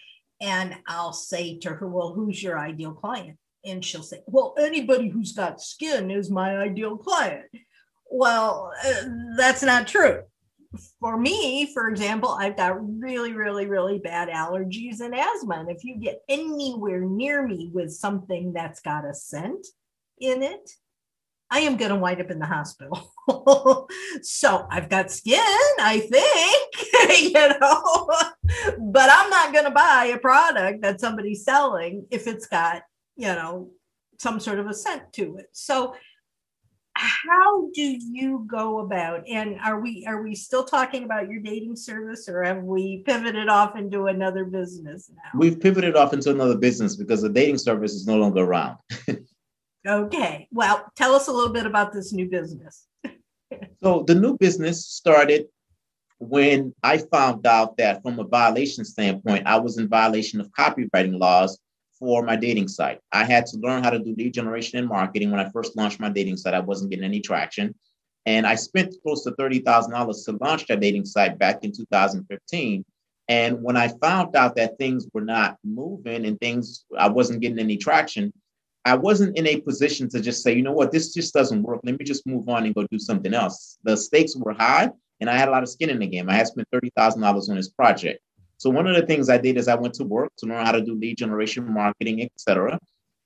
And 0.43 0.77
I'll 0.87 1.13
say 1.15 1.59
to 1.61 1.71
her, 1.71 1.89
Well, 1.89 2.13
who's 2.13 2.43
your 2.43 2.59
ideal 2.59 2.93
client? 2.93 3.39
and 3.65 3.85
she'll 3.85 4.03
say, 4.03 4.23
Well, 4.27 4.55
anybody 4.59 5.09
who's 5.09 5.33
got 5.33 5.61
skin 5.61 6.11
is 6.11 6.31
my 6.31 6.57
ideal 6.59 6.97
client. 6.97 7.47
Well, 8.11 8.73
uh, 8.85 9.05
that's 9.37 9.63
not 9.63 9.87
true. 9.87 10.23
For 11.01 11.19
me, 11.19 11.71
for 11.73 11.89
example, 11.89 12.31
I've 12.31 12.57
got 12.57 12.77
really, 12.99 13.33
really, 13.33 13.67
really 13.67 13.99
bad 13.99 14.29
allergies 14.29 15.01
and 15.01 15.15
asthma. 15.15 15.61
And 15.61 15.71
if 15.71 15.85
you 15.85 15.97
get 15.97 16.23
anywhere 16.29 17.01
near 17.01 17.47
me 17.47 17.71
with 17.73 17.93
something 17.93 18.53
that's 18.53 18.81
got 18.81 19.05
a 19.05 19.15
scent 19.15 19.67
in 20.19 20.43
it, 20.43 20.71
I 21.53 21.61
am 21.61 21.77
going 21.77 21.91
to 21.91 21.97
wind 21.97 22.21
up 22.21 22.31
in 22.31 22.39
the 22.39 22.47
hospital. 22.47 23.13
so 24.23 24.67
I've 24.71 24.89
got 24.89 25.11
skin, 25.11 25.39
I 25.79 26.01
think, 26.01 27.23
you 27.35 27.49
know, 27.61 28.09
but 28.79 29.11
I'm 29.13 29.31
not 29.31 29.53
going 29.53 29.67
to 29.67 29.71
buy 29.71 30.13
a 30.15 30.19
product 30.19 30.83
that 30.83 31.01
somebody's 31.01 31.45
selling 31.45 32.07
if 32.11 32.27
it's 32.27 32.47
got 32.47 32.83
you 33.17 33.29
know, 33.29 33.71
some 34.19 34.41
sort 34.41 34.59
of 34.59 34.67
a 34.67 34.75
scent 34.75 35.13
to 35.15 35.37
it. 35.37 35.47
So, 35.53 35.95
how 36.95 37.71
do 37.73 37.83
you 37.83 38.47
go 38.47 38.81
about 38.81 39.27
and 39.27 39.59
are 39.65 39.81
we 39.81 40.05
are 40.07 40.23
we 40.23 40.35
still 40.35 40.63
talking 40.63 41.05
about 41.05 41.27
your 41.27 41.41
dating 41.41 41.75
service 41.75 42.29
or 42.29 42.43
have 42.43 42.63
we 42.63 43.03
pivoted 43.07 43.49
off 43.49 43.77
into 43.77 44.09
another 44.09 44.45
business 44.45 45.11
now 45.11 45.41
we've 45.41 45.59
pivoted 45.59 45.97
off 45.97 46.13
into 46.13 46.31
another 46.31 46.55
business 46.55 46.95
because 46.95 47.23
the 47.23 47.31
dating 47.31 47.57
service 47.57 47.95
is 47.95 48.07
no 48.07 48.19
longer 48.19 48.43
around 48.43 48.77
okay 49.87 50.49
well 50.53 50.85
tell 50.97 51.15
us 51.15 51.29
a 51.29 51.33
little 51.33 51.53
bit 51.53 51.67
about 51.67 51.93
this 51.93 52.13
new 52.13 52.29
business 52.29 52.87
so 53.83 54.05
the 54.07 54.15
new 54.15 54.37
business 54.39 54.87
started 54.87 55.47
when 56.19 56.73
i 56.83 56.99
found 56.99 57.47
out 57.47 57.77
that 57.77 58.03
from 58.03 58.19
a 58.19 58.25
violation 58.25 58.85
standpoint 58.85 59.47
i 59.47 59.59
was 59.59 59.79
in 59.79 59.89
violation 59.89 60.41
of 60.41 60.49
copywriting 60.53 61.19
laws 61.19 61.59
for 62.03 62.25
my 62.25 62.35
dating 62.35 62.67
site. 62.67 62.99
I 63.13 63.23
had 63.23 63.47
to 63.47 63.59
learn 63.59 63.85
how 63.85 63.91
to 63.91 63.99
do 64.01 64.13
lead 64.19 64.35
generation 64.35 64.77
and 64.77 64.89
marketing. 64.89 65.31
When 65.31 65.39
I 65.39 65.49
first 65.51 65.77
launched 65.77 66.01
my 66.01 66.09
dating 66.09 66.37
site, 66.37 66.53
I 66.53 66.59
wasn't 66.59 66.91
getting 66.91 67.05
any 67.05 67.21
traction. 67.21 67.77
And 68.27 68.45
I 68.45 68.57
spent 68.57 68.97
close 69.05 69.23
to 69.23 69.31
$30,000 69.31 70.25
to 70.25 70.39
launch 70.41 70.67
that 70.67 70.81
dating 70.81 71.05
site 71.05 71.39
back 71.39 71.63
in 71.63 71.71
2015. 71.71 72.85
And 73.29 73.63
when 73.63 73.77
I 73.77 73.87
found 73.87 74.35
out 74.35 74.57
that 74.57 74.79
things 74.79 75.07
were 75.15 75.21
not 75.21 75.59
moving 75.63 76.27
and 76.27 76.41
things, 76.41 76.85
I 76.99 77.09
wasn't 77.09 77.41
getting 77.41 77.61
any 77.61 77.77
traction, 77.77 78.33
I 78.85 78.97
wasn't 78.97 79.37
in 79.39 79.47
a 79.47 79.61
position 79.61 80.09
to 80.11 80.21
just 80.21 80.43
say, 80.43 80.55
you 80.55 80.63
know 80.63 80.73
what, 80.73 80.91
this 80.91 81.15
just 81.15 81.33
doesn't 81.33 81.63
work. 81.63 81.81
Let 81.85 81.99
me 81.99 82.05
just 82.05 82.27
move 82.27 82.49
on 82.49 82.65
and 82.67 82.75
go 82.75 82.87
do 82.91 82.99
something 82.99 83.33
else. 83.33 83.79
The 83.85 83.97
stakes 83.97 84.35
were 84.37 84.55
high 84.55 84.91
and 85.21 85.31
I 85.31 85.37
had 85.37 85.49
a 85.49 85.53
lot 85.53 85.63
of 85.63 85.69
skin 85.69 85.91
in 85.91 86.01
the 86.01 86.07
game. 86.07 86.29
I 86.29 86.35
had 86.35 86.49
spent 86.49 86.69
$30,000 86.75 87.49
on 87.49 87.57
this 87.57 87.69
project. 87.69 88.21
So 88.59 88.71
one 88.71 88.87
of 88.87 88.97
the 88.97 89.07
things 89.07 89.29
I 89.29 89.39
did 89.39 89.57
is 89.57 89.69
I 89.69 89.75
went 89.75 89.95
to 89.95 90.05
work 90.05 90.33
to 90.39 90.47
learn 90.47 90.65
how 90.65 90.73
to 90.73 90.81
do 90.81 90.95
lead 90.95 91.19
generation, 91.19 91.73
marketing, 91.73 92.23
etc. 92.23 92.79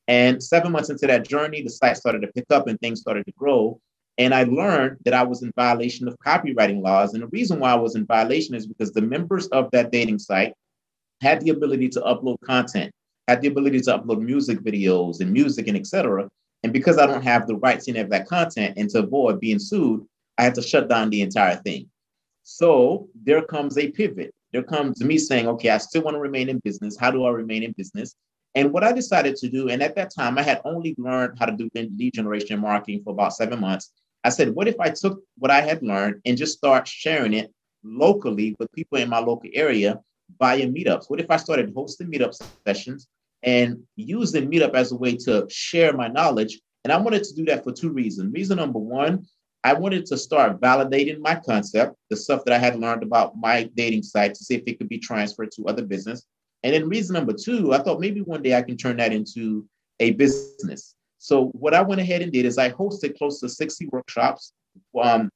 And 0.09 0.43
seven 0.43 0.73
months 0.73 0.91
into 0.91 1.07
that 1.07 1.27
journey, 1.27 1.63
the 1.63 1.71
site 1.71 1.97
started 1.97 2.23
to 2.23 2.29
pick 2.29 2.47
up 2.51 2.69
and 2.69 2.79
things 2.81 3.01
started 3.01 3.25
to 3.27 3.33
grow. 3.33 3.81
And 4.19 4.35
I 4.35 4.45
learned 4.45 4.99
that 5.05 5.15
I 5.15 5.23
was 5.25 5.43
in 5.43 5.53
violation 5.57 6.09
of 6.09 6.17
copywriting 6.19 6.83
laws. 6.83 7.15
And 7.15 7.23
the 7.23 7.29
reason 7.29 7.61
why 7.61 7.73
I 7.73 7.77
was 7.77 7.97
in 7.97 8.07
violation 8.07 8.55
is 8.55 8.67
because 8.67 8.93
the 8.93 9.03
members 9.03 9.47
of 9.49 9.71
that 9.73 9.91
dating 9.93 10.21
site 10.21 10.55
had 11.21 11.41
the 11.41 11.51
ability 11.51 11.89
to 11.91 12.01
upload 12.01 12.41
content, 12.43 12.93
had 13.29 13.41
the 13.41 13.49
ability 13.49 13.81
to 13.81 13.99
upload 13.99 14.21
music 14.21 14.61
videos 14.61 15.21
and 15.21 15.33
music 15.33 15.69
and 15.69 15.77
etc. 15.77 16.29
And 16.63 16.73
because 16.73 16.99
I 16.99 17.07
don't 17.07 17.23
have 17.23 17.47
the 17.47 17.57
rights 17.57 17.85
to 17.85 17.93
any 17.93 18.01
of 18.01 18.11
that 18.11 18.27
content 18.27 18.75
and 18.77 18.89
to 18.91 19.01
avoid 19.01 19.41
being 19.41 19.59
sued, 19.59 20.05
I 20.39 20.45
had 20.45 20.55
to 20.57 20.63
shut 20.63 20.89
down 20.89 21.11
the 21.11 21.23
entire 21.23 21.57
thing. 21.57 21.89
So 22.43 23.09
there 23.25 23.43
comes 23.43 23.77
a 23.79 23.91
pivot 23.91 24.33
there 24.57 24.63
comes 24.63 25.05
me 25.05 25.19
saying, 25.19 25.49
okay, 25.49 25.69
I 25.69 25.77
still 25.79 26.03
want 26.03 26.15
to 26.15 26.21
remain 26.21 26.49
in 26.49 26.61
business. 26.61 26.97
How 26.97 27.11
do 27.11 27.25
I 27.25 27.31
remain 27.31 27.63
in 27.63 27.73
business? 27.73 28.15
And 28.55 28.73
what 28.73 28.85
I 28.85 28.93
decided 28.93 29.37
to 29.37 29.51
do, 29.51 29.69
and 29.69 29.83
at 29.83 29.95
that 29.97 30.15
time, 30.15 30.39
I 30.39 30.43
had 30.43 30.63
only 30.65 30.95
learned 30.97 31.39
how 31.39 31.45
to 31.45 31.53
do 31.53 31.69
lead 31.75 32.15
generation 32.15 32.61
marketing 32.61 33.03
for 33.05 33.11
about 33.11 33.35
seven 33.35 33.61
months. 33.61 33.93
I 34.25 34.31
said, 34.31 34.55
what 34.55 34.67
if 34.67 34.81
I 34.81 34.89
took 34.89 35.21
what 35.37 35.51
I 35.51 35.61
had 35.61 35.83
learned 35.83 36.23
and 36.25 36.39
just 36.39 36.57
start 36.57 36.89
sharing 36.89 37.35
it 37.35 37.53
locally 37.85 38.57
with 38.59 38.73
people 38.73 38.97
in 38.97 39.11
my 39.11 39.19
local 39.19 39.51
area 39.53 40.01
via 40.39 40.67
meetups? 40.67 41.11
What 41.11 41.21
if 41.21 41.31
I 41.31 41.37
started 41.37 41.75
hosting 41.75 42.11
meetup 42.11 42.35
sessions 42.67 43.09
and 43.43 43.83
using 43.97 44.51
meetup 44.51 44.75
as 44.75 44.93
a 44.93 44.97
way 44.97 45.17
to 45.17 45.47
share 45.51 45.93
my 45.93 46.09
knowledge? 46.09 46.61
And 46.85 46.93
I 46.93 46.97
wanted 46.99 47.25
to 47.25 47.35
do 47.35 47.45
that 47.47 47.65
for 47.65 47.73
two 47.73 47.91
reasons. 47.91 48.33
Reason 48.33 48.57
number 48.57 48.79
one 48.79 49.27
I 49.67 49.73
wanted 49.73 50.07
to 50.07 50.17
start 50.17 50.61
validating 50.61 51.19
my 51.19 51.35
concept, 51.35 51.97
the 52.09 52.17
stuff 52.17 52.45
that 52.45 52.55
I 52.55 52.59
had 52.59 52.79
learned 52.79 53.03
about 53.03 53.37
my 53.37 53.69
dating 53.75 54.05
site 54.05 54.35
to 54.35 54.45
see 54.45 54.55
if 54.55 54.63
it 54.65 54.79
could 54.79 54.89
be 54.89 54.99
transferred 54.99 55.51
to 55.57 55.65
other 55.65 55.85
business. 55.85 56.25
And 56.63 56.73
then 56.73 56.89
reason 56.89 57.15
number 57.15 57.33
two, 57.33 57.75
I 57.75 57.79
thought 57.79 57.99
maybe 57.99 58.21
one 58.21 58.43
day 58.43 58.55
I 58.55 58.63
can 58.63 58.77
turn 58.77 58.99
that 58.99 59.13
into 59.13 59.67
a 59.99 60.13
business. 60.13 60.95
So 61.19 61.47
what 61.47 61.75
I 61.75 61.83
went 61.83 62.01
ahead 62.01 62.23
and 62.23 62.31
did 62.31 62.47
is 62.47 62.59
I 62.59 62.71
hosted 62.71 63.19
close 63.19 63.41
to 63.41 63.49
60 63.49 63.87
workshops 63.87 64.53
um, 65.03 65.31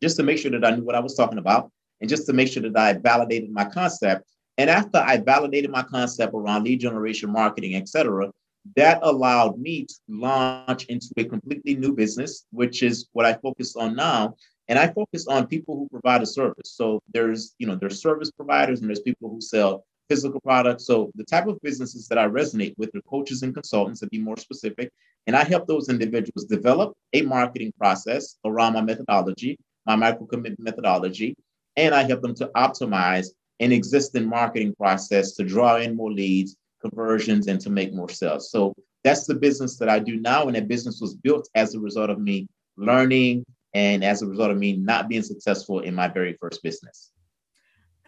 just 0.00 0.16
to 0.18 0.22
make 0.22 0.38
sure 0.38 0.52
that 0.52 0.64
I 0.64 0.76
knew 0.76 0.84
what 0.84 0.94
I 0.94 1.00
was 1.00 1.16
talking 1.16 1.38
about 1.38 1.72
and 2.00 2.08
just 2.08 2.26
to 2.26 2.32
make 2.32 2.46
sure 2.46 2.62
that 2.62 2.76
I 2.76 2.92
validated 2.92 3.50
my 3.50 3.64
concept. 3.64 4.30
And 4.58 4.70
after 4.70 4.98
I 4.98 5.16
validated 5.18 5.70
my 5.70 5.82
concept 5.82 6.32
around 6.34 6.64
lead 6.64 6.80
generation, 6.80 7.30
marketing, 7.30 7.74
et 7.74 7.88
cetera, 7.88 8.30
that 8.76 9.00
allowed 9.02 9.58
me 9.58 9.84
to 9.84 9.94
launch 10.08 10.86
into 10.86 11.08
a 11.16 11.24
completely 11.24 11.74
new 11.74 11.92
business, 11.92 12.46
which 12.50 12.82
is 12.82 13.08
what 13.12 13.26
I 13.26 13.34
focus 13.34 13.76
on 13.76 13.94
now. 13.94 14.36
And 14.68 14.78
I 14.78 14.86
focus 14.86 15.26
on 15.26 15.46
people 15.46 15.76
who 15.76 15.88
provide 15.90 16.22
a 16.22 16.26
service. 16.26 16.70
So 16.72 17.02
there's, 17.12 17.54
you 17.58 17.66
know, 17.66 17.76
there's 17.76 18.00
service 18.00 18.30
providers 18.30 18.80
and 18.80 18.88
there's 18.88 19.00
people 19.00 19.28
who 19.28 19.40
sell 19.40 19.84
physical 20.08 20.40
products. 20.40 20.86
So 20.86 21.10
the 21.16 21.24
type 21.24 21.46
of 21.46 21.60
businesses 21.60 22.08
that 22.08 22.18
I 22.18 22.26
resonate 22.26 22.74
with 22.78 22.94
are 22.94 23.02
coaches 23.02 23.42
and 23.42 23.52
consultants 23.52 24.00
to 24.00 24.06
be 24.06 24.18
more 24.18 24.36
specific. 24.38 24.90
And 25.26 25.36
I 25.36 25.44
help 25.44 25.66
those 25.66 25.88
individuals 25.88 26.44
develop 26.44 26.94
a 27.12 27.22
marketing 27.22 27.72
process 27.78 28.36
around 28.44 28.74
my 28.74 28.82
methodology, 28.82 29.58
my 29.86 29.96
micro 29.96 30.26
commitment 30.26 30.60
methodology, 30.60 31.36
and 31.76 31.94
I 31.94 32.04
help 32.04 32.22
them 32.22 32.34
to 32.36 32.50
optimize 32.56 33.28
an 33.60 33.72
existing 33.72 34.28
marketing 34.28 34.74
process 34.74 35.32
to 35.32 35.44
draw 35.44 35.76
in 35.76 35.96
more 35.96 36.12
leads 36.12 36.56
conversions 36.80 37.46
and 37.46 37.60
to 37.60 37.70
make 37.70 37.94
more 37.94 38.08
sales. 38.08 38.50
So 38.50 38.74
that's 39.02 39.26
the 39.26 39.34
business 39.34 39.78
that 39.78 39.88
I 39.88 39.98
do 39.98 40.20
now. 40.20 40.46
And 40.46 40.56
that 40.56 40.68
business 40.68 41.00
was 41.00 41.14
built 41.14 41.48
as 41.54 41.74
a 41.74 41.80
result 41.80 42.10
of 42.10 42.20
me 42.20 42.48
learning 42.76 43.44
and 43.74 44.04
as 44.04 44.22
a 44.22 44.26
result 44.26 44.50
of 44.50 44.58
me 44.58 44.76
not 44.76 45.08
being 45.08 45.22
successful 45.22 45.80
in 45.80 45.94
my 45.94 46.08
very 46.08 46.36
first 46.40 46.62
business. 46.62 47.12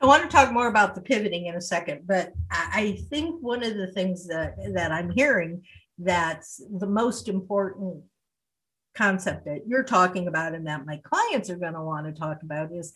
I 0.01 0.07
want 0.07 0.23
to 0.23 0.29
talk 0.29 0.53
more 0.53 0.69
about 0.69 0.95
the 0.95 1.01
pivoting 1.01 1.47
in 1.47 1.55
a 1.55 1.61
second, 1.61 2.03
but 2.07 2.33
I 2.51 2.99
think 3.09 3.43
one 3.43 3.63
of 3.63 3.77
the 3.77 3.87
things 3.87 4.27
that, 4.29 4.57
that 4.75 4.93
I'm 4.93 5.11
hearing 5.11 5.63
that's 5.99 6.61
the 6.79 6.87
most 6.87 7.29
important 7.29 8.03
concept 8.95 9.47
that 9.47 9.63
you're 9.67 9.85
talking 9.85 10.27
about 10.27 10.55
and 10.55 10.67
that 10.67 10.87
my 10.87 11.01
clients 11.03 11.49
are 11.49 11.57
going 11.57 11.75
to 11.75 11.83
want 11.83 12.07
to 12.07 12.13
talk 12.13 12.43
about 12.43 12.73
is 12.73 12.93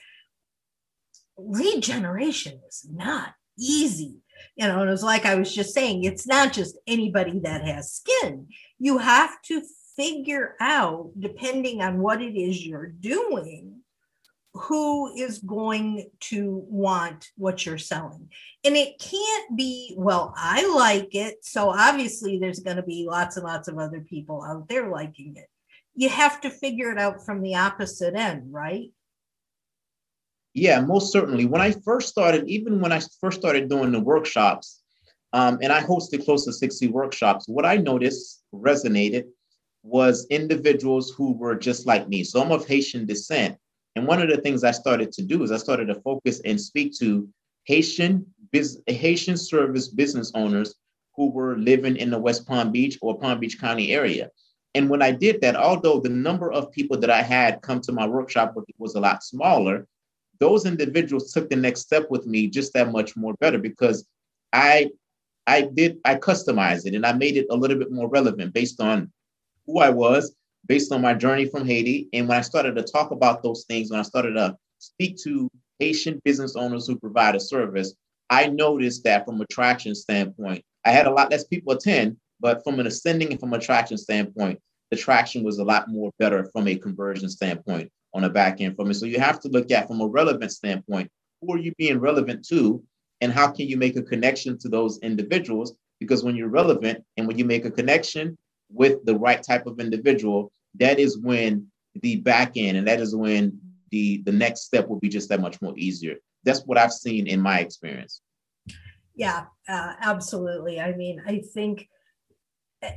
lead 1.46 1.82
generation 1.82 2.60
is 2.68 2.86
not 2.90 3.34
easy 3.58 4.20
you 4.56 4.66
know, 4.66 4.80
and 4.80 4.88
it 4.88 4.92
was 4.92 5.02
like 5.02 5.26
I 5.26 5.34
was 5.34 5.54
just 5.54 5.74
saying, 5.74 6.04
it's 6.04 6.26
not 6.26 6.52
just 6.52 6.78
anybody 6.86 7.38
that 7.40 7.64
has 7.64 7.92
skin. 7.92 8.48
You 8.78 8.98
have 8.98 9.40
to 9.42 9.62
figure 9.96 10.54
out, 10.60 11.10
depending 11.18 11.82
on 11.82 12.00
what 12.00 12.22
it 12.22 12.38
is 12.38 12.66
you're 12.66 12.88
doing, 12.88 13.76
who 14.54 15.14
is 15.14 15.38
going 15.38 16.10
to 16.18 16.64
want 16.68 17.28
what 17.36 17.64
you're 17.64 17.78
selling. 17.78 18.28
And 18.64 18.76
it 18.76 18.98
can't 18.98 19.56
be, 19.56 19.94
well, 19.96 20.34
I 20.36 20.66
like 20.74 21.14
it. 21.14 21.44
So 21.44 21.70
obviously 21.70 22.38
there's 22.38 22.60
going 22.60 22.76
to 22.76 22.82
be 22.82 23.06
lots 23.08 23.36
and 23.36 23.46
lots 23.46 23.68
of 23.68 23.78
other 23.78 24.00
people 24.00 24.42
out 24.42 24.68
there 24.68 24.90
liking 24.90 25.36
it. 25.36 25.46
You 25.94 26.08
have 26.08 26.40
to 26.40 26.50
figure 26.50 26.90
it 26.90 26.98
out 26.98 27.24
from 27.24 27.42
the 27.42 27.56
opposite 27.56 28.14
end, 28.14 28.52
right? 28.52 28.90
Yeah, 30.54 30.80
most 30.80 31.12
certainly. 31.12 31.46
When 31.46 31.60
I 31.60 31.72
first 31.72 32.08
started, 32.08 32.48
even 32.48 32.80
when 32.80 32.92
I 32.92 33.00
first 33.20 33.38
started 33.38 33.68
doing 33.68 33.92
the 33.92 34.00
workshops, 34.00 34.82
um, 35.32 35.58
and 35.62 35.72
I 35.72 35.80
hosted 35.80 36.24
close 36.24 36.44
to 36.44 36.52
60 36.52 36.88
workshops, 36.88 37.46
what 37.46 37.64
I 37.64 37.76
noticed 37.76 38.42
resonated 38.52 39.26
was 39.82 40.26
individuals 40.28 41.10
who 41.10 41.32
were 41.32 41.54
just 41.54 41.86
like 41.86 42.08
me. 42.08 42.24
So 42.24 42.42
I'm 42.42 42.50
of 42.50 42.66
Haitian 42.66 43.06
descent. 43.06 43.56
And 43.96 44.06
one 44.06 44.20
of 44.20 44.28
the 44.28 44.38
things 44.38 44.64
I 44.64 44.72
started 44.72 45.12
to 45.12 45.22
do 45.22 45.42
is 45.42 45.52
I 45.52 45.56
started 45.56 45.86
to 45.86 46.00
focus 46.00 46.40
and 46.44 46.60
speak 46.60 46.94
to 46.98 47.28
Haitian, 47.64 48.26
biz, 48.50 48.80
Haitian 48.86 49.36
service 49.36 49.88
business 49.88 50.32
owners 50.34 50.74
who 51.16 51.30
were 51.30 51.56
living 51.56 51.96
in 51.96 52.10
the 52.10 52.18
West 52.18 52.46
Palm 52.46 52.72
Beach 52.72 52.98
or 53.00 53.18
Palm 53.18 53.40
Beach 53.40 53.60
County 53.60 53.92
area. 53.92 54.30
And 54.74 54.88
when 54.88 55.02
I 55.02 55.10
did 55.10 55.40
that, 55.40 55.56
although 55.56 56.00
the 56.00 56.08
number 56.08 56.52
of 56.52 56.70
people 56.70 56.98
that 56.98 57.10
I 57.10 57.22
had 57.22 57.62
come 57.62 57.80
to 57.82 57.92
my 57.92 58.06
workshop 58.06 58.54
was 58.78 58.94
a 58.94 59.00
lot 59.00 59.24
smaller, 59.24 59.86
those 60.40 60.64
individuals 60.66 61.32
took 61.32 61.48
the 61.48 61.56
next 61.56 61.82
step 61.82 62.10
with 62.10 62.26
me 62.26 62.48
just 62.48 62.72
that 62.72 62.90
much 62.90 63.16
more 63.16 63.34
better 63.40 63.58
because 63.58 64.04
I 64.52 64.90
I 65.46 65.62
did 65.62 65.98
I 66.04 66.16
customized 66.16 66.86
it 66.86 66.94
and 66.94 67.06
I 67.06 67.12
made 67.12 67.36
it 67.36 67.46
a 67.50 67.56
little 67.56 67.78
bit 67.78 67.92
more 67.92 68.08
relevant 68.08 68.52
based 68.54 68.80
on 68.80 69.12
who 69.66 69.78
I 69.78 69.90
was, 69.90 70.34
based 70.66 70.92
on 70.92 71.02
my 71.02 71.14
journey 71.14 71.46
from 71.46 71.66
Haiti. 71.66 72.08
And 72.12 72.26
when 72.28 72.38
I 72.38 72.42
started 72.42 72.74
to 72.76 72.82
talk 72.82 73.10
about 73.10 73.42
those 73.42 73.64
things, 73.68 73.90
when 73.90 74.00
I 74.00 74.04
started 74.04 74.32
to 74.34 74.56
speak 74.78 75.16
to 75.24 75.48
Haitian 75.78 76.20
business 76.24 76.56
owners 76.56 76.86
who 76.86 76.98
provide 76.98 77.36
a 77.36 77.40
service, 77.40 77.94
I 78.30 78.46
noticed 78.46 79.04
that 79.04 79.26
from 79.26 79.40
attraction 79.40 79.94
standpoint, 79.94 80.64
I 80.84 80.90
had 80.90 81.06
a 81.06 81.12
lot 81.12 81.30
less 81.30 81.44
people 81.44 81.72
attend, 81.72 82.16
but 82.40 82.64
from 82.64 82.80
an 82.80 82.86
ascending 82.86 83.30
and 83.30 83.40
from 83.40 83.52
attraction 83.52 83.98
standpoint, 83.98 84.58
the 84.90 84.96
traction 84.96 85.44
was 85.44 85.58
a 85.58 85.64
lot 85.64 85.88
more 85.88 86.10
better 86.18 86.48
from 86.52 86.66
a 86.66 86.76
conversion 86.76 87.28
standpoint 87.28 87.90
on 88.14 88.22
the 88.22 88.30
back 88.30 88.60
end 88.60 88.76
from 88.76 88.90
it. 88.90 88.94
So 88.94 89.06
you 89.06 89.20
have 89.20 89.40
to 89.40 89.48
look 89.48 89.70
at 89.70 89.86
from 89.86 90.00
a 90.00 90.06
relevant 90.06 90.52
standpoint, 90.52 91.10
who 91.40 91.54
are 91.54 91.58
you 91.58 91.72
being 91.78 91.98
relevant 91.98 92.46
to? 92.48 92.82
And 93.20 93.32
how 93.32 93.50
can 93.50 93.66
you 93.66 93.76
make 93.76 93.96
a 93.96 94.02
connection 94.02 94.58
to 94.58 94.68
those 94.68 94.98
individuals? 95.00 95.74
Because 95.98 96.24
when 96.24 96.36
you're 96.36 96.48
relevant 96.48 97.04
and 97.16 97.26
when 97.26 97.38
you 97.38 97.44
make 97.44 97.64
a 97.64 97.70
connection 97.70 98.36
with 98.72 99.04
the 99.04 99.16
right 99.16 99.42
type 99.42 99.66
of 99.66 99.80
individual, 99.80 100.52
that 100.76 100.98
is 100.98 101.18
when 101.18 101.66
the 102.02 102.16
back 102.16 102.52
end 102.56 102.76
and 102.76 102.86
that 102.86 103.00
is 103.00 103.14
when 103.14 103.58
the 103.90 104.22
the 104.24 104.32
next 104.32 104.62
step 104.62 104.88
will 104.88 105.00
be 105.00 105.08
just 105.08 105.28
that 105.28 105.40
much 105.40 105.60
more 105.60 105.74
easier. 105.76 106.16
That's 106.44 106.60
what 106.60 106.78
I've 106.78 106.92
seen 106.92 107.26
in 107.26 107.40
my 107.40 107.58
experience. 107.58 108.22
Yeah, 109.14 109.46
uh, 109.68 109.94
absolutely. 110.00 110.80
I 110.80 110.96
mean, 110.96 111.20
I 111.26 111.42
think 111.52 111.88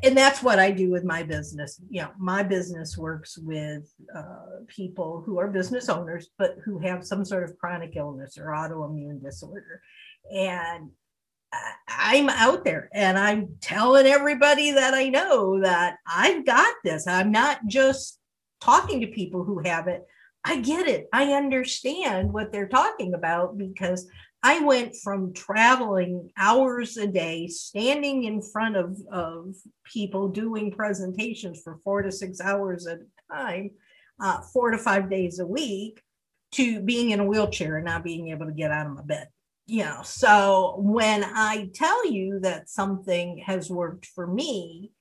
and 0.04 0.16
that's 0.16 0.42
what 0.42 0.60
I 0.60 0.72
do 0.72 0.90
with 0.90 1.04
my 1.04 1.24
business. 1.24 1.82
You 1.90 2.04
know, 2.04 2.12
my 2.18 2.42
business 2.44 2.98
works 2.98 3.38
with 3.38 3.94
uh, 4.16 4.64
people 4.68 5.22
who 5.26 5.40
are 5.40 5.50
business 5.50 5.90
owners, 5.90 6.30
but 6.38 6.58
who 6.64 6.80
have 6.80 7.06
some 7.06 7.26
sort 7.26 7.44
of 7.44 7.58
chronic 7.58 7.96
illness 7.96 8.38
or 8.38 8.48
autoimmune 8.48 9.22
disorder. 9.22 9.82
And 10.34 10.92
I'm 11.88 12.30
out 12.30 12.64
there 12.64 12.90
and 12.94 13.18
I'm 13.18 13.56
telling 13.62 14.08
everybody 14.08 14.72
that 14.72 14.94
I 14.94 15.10
know 15.10 15.62
that 15.62 15.98
I've 16.08 16.46
got 16.46 16.74
this. 16.84 17.08
I'm 17.08 17.32
not 17.32 17.60
just 17.68 18.20
talking 18.62 19.02
to 19.02 19.08
people 19.08 19.44
who 19.44 19.60
have 19.60 19.88
it. 19.88 20.06
I 20.46 20.60
get 20.60 20.88
it. 20.88 21.08
I 21.14 21.34
understand 21.34 22.34
what 22.34 22.52
they're 22.52 22.68
talking 22.68 23.14
about 23.14 23.58
because 23.58 24.08
I 24.46 24.60
went 24.60 24.98
from 24.98 25.34
traveling 25.34 26.30
hours 26.38 26.98
a 26.98 27.08
day, 27.08 27.48
standing 27.48 28.26
in 28.26 28.42
front 28.42 28.76
of, 28.76 28.98
of 29.10 29.56
people 29.86 30.28
doing 30.28 30.72
presentations 30.72 31.62
for 31.64 31.80
four 31.86 32.02
to 32.02 32.12
six 32.12 32.42
hours 32.42 32.86
at 32.88 33.00
a 33.00 33.34
time, 33.34 33.72
uh, 34.20 34.42
four 34.42 34.72
to 34.72 34.78
five 34.78 35.10
days 35.10 35.40
a 35.40 35.48
week, 35.48 36.02
to 36.52 36.82
being 36.82 37.12
in 37.12 37.22
a 37.22 37.26
wheelchair 37.26 37.78
and 37.78 37.86
not 37.86 38.04
being 38.04 38.30
able 38.30 38.46
to 38.46 38.52
get 38.52 38.70
out 38.70 38.86
of 38.86 38.94
my 38.94 39.02
bed. 39.02 39.30
You 39.66 39.86
know, 39.86 40.02
so 40.04 40.76
when 40.78 41.24
I 41.24 41.70
tell 41.74 42.06
you 42.12 42.42
that 42.42 42.70
something 42.70 43.38
has 43.46 43.72
worked 43.72 44.08
for 44.08 44.28
me, 44.28 44.92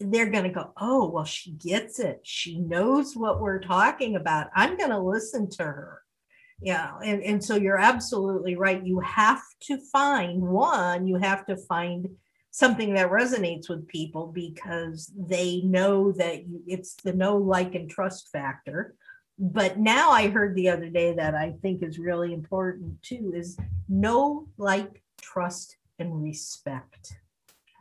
they're 0.00 0.30
going 0.30 0.44
to 0.44 0.50
go, 0.50 0.72
oh, 0.76 1.08
well, 1.10 1.24
she 1.24 1.52
gets 1.52 1.98
it. 1.98 2.20
She 2.22 2.60
knows 2.60 3.16
what 3.16 3.40
we're 3.40 3.60
talking 3.60 4.16
about. 4.16 4.48
I'm 4.54 4.76
going 4.76 4.90
to 4.90 5.00
listen 5.00 5.50
to 5.50 5.64
her 5.64 6.02
yeah 6.60 6.94
and, 7.04 7.22
and 7.22 7.44
so 7.44 7.56
you're 7.56 7.78
absolutely 7.78 8.56
right 8.56 8.84
you 8.84 9.00
have 9.00 9.42
to 9.60 9.78
find 9.92 10.40
one 10.40 11.06
you 11.06 11.16
have 11.16 11.46
to 11.46 11.56
find 11.56 12.08
something 12.50 12.94
that 12.94 13.10
resonates 13.10 13.68
with 13.68 13.86
people 13.86 14.26
because 14.26 15.12
they 15.16 15.60
know 15.62 16.10
that 16.12 16.46
you, 16.48 16.62
it's 16.66 16.94
the 16.94 17.12
know 17.12 17.36
like 17.36 17.74
and 17.74 17.88
trust 17.88 18.28
factor 18.32 18.94
but 19.38 19.78
now 19.78 20.10
i 20.10 20.26
heard 20.28 20.54
the 20.56 20.68
other 20.68 20.88
day 20.88 21.14
that 21.14 21.34
i 21.34 21.54
think 21.62 21.82
is 21.82 21.98
really 21.98 22.32
important 22.32 23.00
too 23.02 23.32
is 23.34 23.56
know 23.88 24.48
like 24.56 25.02
trust 25.20 25.76
and 26.00 26.22
respect 26.22 27.12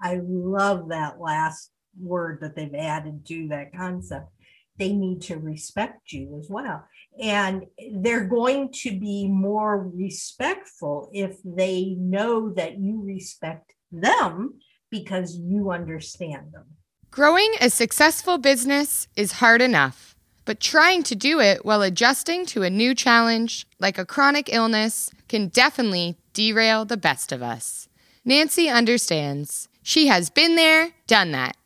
i 0.02 0.20
love 0.24 0.90
that 0.90 1.20
last 1.20 1.72
word 2.02 2.40
that 2.42 2.56
they've 2.56 2.76
added 2.76 3.26
to 3.28 3.48
that 3.50 3.76
concept 3.76 4.30
they 4.78 4.94
need 4.94 5.22
to 5.24 5.38
respect 5.38 6.12
you 6.12 6.38
as 6.40 6.50
well. 6.50 6.86
And 7.20 7.66
they're 7.92 8.28
going 8.28 8.72
to 8.84 9.00
be 9.00 9.28
more 9.28 9.90
respectful 9.90 11.10
if 11.14 11.38
they 11.44 11.96
know 11.98 12.54
that 12.54 12.78
you 12.78 13.04
respect 13.04 13.74
them 13.92 14.60
because 14.92 15.38
you 15.38 15.72
understand 15.72 16.52
them. 16.54 16.66
Growing 17.10 17.54
a 17.60 17.70
successful 17.70 18.38
business 18.38 19.08
is 19.16 19.34
hard 19.34 19.62
enough, 19.62 20.16
but 20.46 20.60
trying 20.60 21.02
to 21.04 21.16
do 21.16 21.40
it 21.40 21.66
while 21.66 21.82
adjusting 21.82 22.46
to 22.48 22.64
a 22.64 22.70
new 22.70 22.94
challenge, 22.94 23.66
like 23.80 23.98
a 23.98 24.06
chronic 24.06 24.54
illness, 24.54 25.10
can 25.28 25.48
definitely 25.48 26.18
derail 26.34 26.86
the 26.86 26.98
best 26.98 27.32
of 27.32 27.42
us. 27.42 27.90
Nancy 28.24 28.70
understands. 28.70 29.70
She 29.82 30.08
has 30.08 30.30
been 30.30 30.56
there, 30.56 30.92
done 31.08 31.32
that 31.32 31.58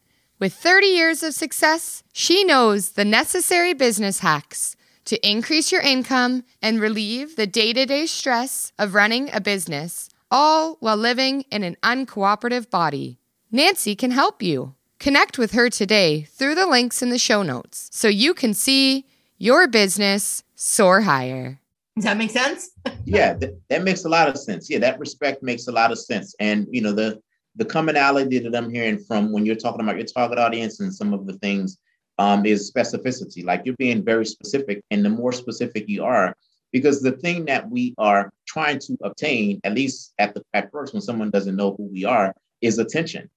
with 0.42 0.56
30 0.56 0.88
years 0.88 1.22
of 1.22 1.36
success, 1.36 2.02
she 2.12 2.44
knows 2.44 2.94
the 2.94 3.06
necessary 3.06 3.76
business 3.76 4.20
hacks 4.20 4.76
to 5.06 5.30
increase 5.30 5.72
your 5.72 5.82
income 5.82 6.44
and 6.64 6.82
relieve 6.82 7.36
the 7.36 7.46
day 7.46 7.74
to 7.74 7.86
day 7.86 8.08
stress 8.08 8.74
of 8.80 8.96
running 8.96 9.30
a 9.34 9.40
business, 9.40 10.10
all 10.32 10.78
while 10.80 10.98
living 10.98 11.42
in 11.52 11.64
an 11.64 11.78
uncooperative 11.84 12.72
body. 12.72 13.20
Nancy 13.52 13.96
can 13.96 14.10
help 14.10 14.42
you. 14.42 14.74
Connect 14.98 15.38
with 15.38 15.52
her 15.52 15.70
today 15.70 16.24
through 16.24 16.56
the 16.56 16.66
links 16.66 17.04
in 17.04 17.12
the 17.12 17.20
show 17.20 17.44
notes 17.44 17.90
so 17.92 18.08
you 18.08 18.34
can 18.34 18.56
see 18.56 19.06
your 19.38 19.68
business 19.68 20.44
soar 20.56 21.02
higher. 21.02 21.60
Does 21.96 22.06
that 22.06 22.18
make 22.18 22.32
sense? 22.32 22.72
yeah, 23.06 23.34
that, 23.36 23.60
that 23.70 23.84
makes 23.84 24.06
a 24.06 24.10
lot 24.10 24.28
of 24.28 24.38
sense. 24.38 24.72
Yeah, 24.72 24.80
that 24.80 24.98
respect 24.98 25.44
makes 25.44 25.68
a 25.68 25.72
lot 25.72 25.92
of 25.92 26.00
sense. 26.00 26.36
And, 26.40 26.68
you 26.72 26.82
know, 26.82 26.94
the, 26.94 27.22
the 27.56 27.66
commonality 27.66 28.40
that 28.40 28.56
I'm 28.56 28.70
hearing 28.70 29.00
from 29.00 29.32
when 29.32 29.46
you're 29.46 29.56
talking 29.56 29.82
about 29.82 29.98
your 29.98 30.06
target 30.06 30.40
audience 30.40 30.80
and 30.80 30.94
some 30.94 31.14
of 31.14 31.28
the 31.28 31.34
things 31.34 31.78
um, 32.18 32.46
is 32.46 32.72
specificity. 32.72 33.44
Like 33.44 33.64
you're 33.66 33.76
being 33.76 34.04
very 34.04 34.26
specific, 34.26 34.84
and 34.92 35.04
the 35.04 35.10
more 35.10 35.32
specific 35.32 35.90
you 35.90 36.04
are, 36.04 36.36
because 36.72 37.02
the 37.02 37.14
thing 37.14 37.46
that 37.46 37.70
we 37.70 37.94
are 37.98 38.32
trying 38.48 38.80
to 38.80 38.98
obtain, 39.04 39.60
at 39.64 39.74
least 39.74 40.14
at 40.20 40.34
the 40.34 40.44
at 40.54 40.72
first, 40.72 40.94
when 40.94 41.02
someone 41.02 41.30
doesn't 41.30 41.56
know 41.56 41.76
who 41.78 41.90
we 41.92 42.06
are, 42.06 42.34
is 42.62 42.80
attention, 42.80 43.30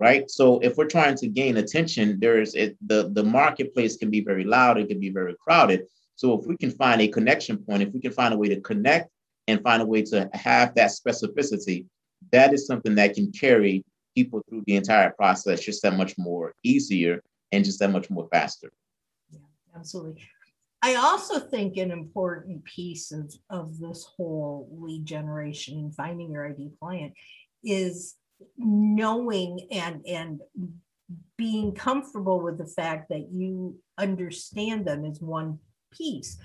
right? 0.00 0.30
So 0.30 0.58
if 0.60 0.76
we're 0.76 0.86
trying 0.86 1.16
to 1.16 1.28
gain 1.28 1.58
attention, 1.58 2.18
there's 2.20 2.54
it, 2.54 2.76
the 2.86 3.10
the 3.12 3.22
marketplace 3.22 3.96
can 3.96 4.10
be 4.10 4.20
very 4.20 4.44
loud, 4.44 4.78
it 4.78 4.88
can 4.88 5.00
be 5.00 5.10
very 5.10 5.34
crowded. 5.44 5.86
So 6.16 6.38
if 6.38 6.46
we 6.46 6.56
can 6.56 6.70
find 6.70 7.00
a 7.00 7.08
connection 7.08 7.58
point, 7.58 7.82
if 7.82 7.92
we 7.92 8.00
can 8.00 8.12
find 8.12 8.34
a 8.34 8.36
way 8.36 8.48
to 8.48 8.60
connect 8.60 9.10
and 9.48 9.62
find 9.62 9.82
a 9.82 9.86
way 9.86 10.02
to 10.02 10.30
have 10.32 10.74
that 10.74 10.90
specificity, 10.90 11.86
that 12.32 12.52
is 12.52 12.66
something 12.66 12.94
that 12.96 13.14
can 13.14 13.30
carry 13.30 13.84
people 14.14 14.42
through 14.48 14.62
the 14.66 14.76
entire 14.76 15.10
process 15.10 15.60
just 15.60 15.82
that 15.82 15.96
much 15.96 16.16
more 16.18 16.54
easier 16.62 17.22
and 17.52 17.64
just 17.64 17.78
that 17.78 17.90
much 17.90 18.10
more 18.10 18.28
faster. 18.32 18.72
Yeah, 19.30 19.38
absolutely. 19.76 20.22
I 20.82 20.96
also 20.96 21.38
think 21.38 21.76
an 21.76 21.92
important 21.92 22.64
piece 22.64 23.12
of, 23.12 23.32
of 23.50 23.78
this 23.78 24.04
whole 24.04 24.68
lead 24.72 25.06
generation 25.06 25.78
and 25.78 25.94
finding 25.94 26.32
your 26.32 26.48
ideal 26.48 26.72
client 26.80 27.14
is 27.62 28.16
knowing 28.58 29.68
and 29.70 30.04
and 30.06 30.40
being 31.36 31.72
comfortable 31.72 32.40
with 32.40 32.58
the 32.58 32.66
fact 32.66 33.08
that 33.10 33.28
you 33.30 33.78
understand 33.98 34.86
them 34.86 35.04
as 35.04 35.20
one 35.20 35.58
piece 35.92 36.38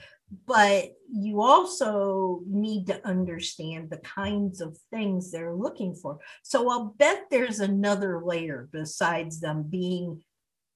but 0.46 0.92
you 1.10 1.42
also 1.42 2.42
need 2.48 2.88
to 2.88 3.08
understand 3.08 3.90
the 3.90 3.98
kinds 3.98 4.60
of 4.60 4.78
things 4.92 5.32
they're 5.32 5.54
looking 5.54 5.96
for. 5.96 6.20
So 6.44 6.70
I'll 6.70 6.96
bet 6.98 7.26
there's 7.32 7.60
another 7.60 8.22
layer 8.24 8.68
besides 8.72 9.40
them 9.40 9.64
being 9.64 10.22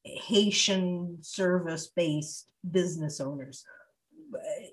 Haitian 0.04 1.18
service 1.22 1.92
based 1.96 2.48
business 2.70 3.20
owners. 3.20 3.66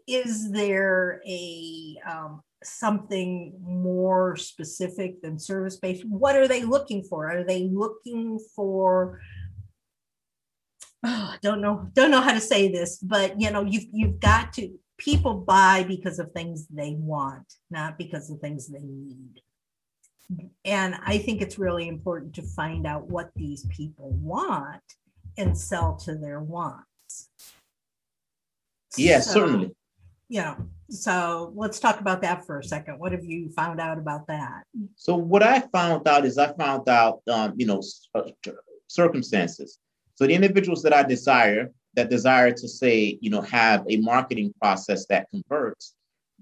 Is 0.07 0.53
there 0.53 1.21
a 1.27 1.97
um, 2.09 2.43
something 2.63 3.55
more 3.61 4.37
specific 4.37 5.21
than 5.23 5.39
service 5.39 5.77
based? 5.77 6.05
What 6.05 6.37
are 6.37 6.47
they 6.47 6.63
looking 6.63 7.03
for? 7.03 7.29
Are 7.29 7.45
they 7.45 7.65
looking 7.65 8.39
for 8.55 9.21
oh, 11.09 11.35
don't 11.43 11.61
know 11.61 11.89
don't 11.95 12.11
know 12.11 12.21
how 12.21 12.35
to 12.35 12.41
say 12.41 12.71
this, 12.71 12.99
but 12.99 13.41
you 13.41 13.51
know 13.51 13.65
you've 13.65 13.87
you've 13.93 14.21
got 14.21 14.53
to 14.55 14.71
people 14.99 15.35
buy 15.35 15.85
because 15.87 16.19
of 16.19 16.33
things 16.33 16.67
they 16.69 16.95
want, 16.99 17.55
not 17.71 17.97
because 17.97 18.31
of 18.31 18.41
things 18.41 18.67
they 18.69 18.83
need. 18.83 19.41
And 20.65 20.95
I 21.07 21.19
think 21.19 21.41
it's 21.41 21.59
really 21.59 21.89
important 21.89 22.35
to 22.35 22.43
find 22.43 22.87
out 22.87 23.09
what 23.09 23.31
these 23.35 23.65
people 23.71 24.11
want 24.11 24.83
and 25.39 25.57
sell 25.57 25.97
to 26.05 26.17
their 26.17 26.41
wants. 26.41 27.31
Yes, 28.97 29.27
so, 29.27 29.33
certainly. 29.33 29.75
Yeah. 30.29 30.57
So 30.91 31.53
let's 31.55 31.81
talk 31.81 32.01
about 32.01 32.21
that 32.23 32.45
for 32.45 32.59
a 32.59 32.65
second. 32.65 32.99
What 32.99 33.13
have 33.13 33.25
you 33.25 33.51
found 33.51 33.81
out 33.81 33.99
about 33.99 34.27
that? 34.27 34.65
So 34.97 35.15
what 35.15 35.43
I 35.43 35.61
found 35.61 36.07
out 36.07 36.27
is 36.27 36.37
I 36.37 36.53
found 36.55 36.89
out, 36.89 37.21
um, 37.31 37.55
you 37.57 37.67
know, 37.67 37.83
uh, 38.15 38.23
circumstances. 38.89 39.79
So 40.19 40.27
the 40.27 40.35
individuals 40.35 40.83
that 40.83 40.93
I 40.93 41.05
desire, 41.05 41.71
that 41.95 42.11
desire 42.11 42.51
to 42.51 42.69
say, 42.69 43.19
you 43.21 43.31
know, 43.31 43.41
have 43.43 43.85
a 43.89 43.99
marketing 43.99 44.53
process 44.61 45.07
that 45.07 45.31
converts, 45.31 45.95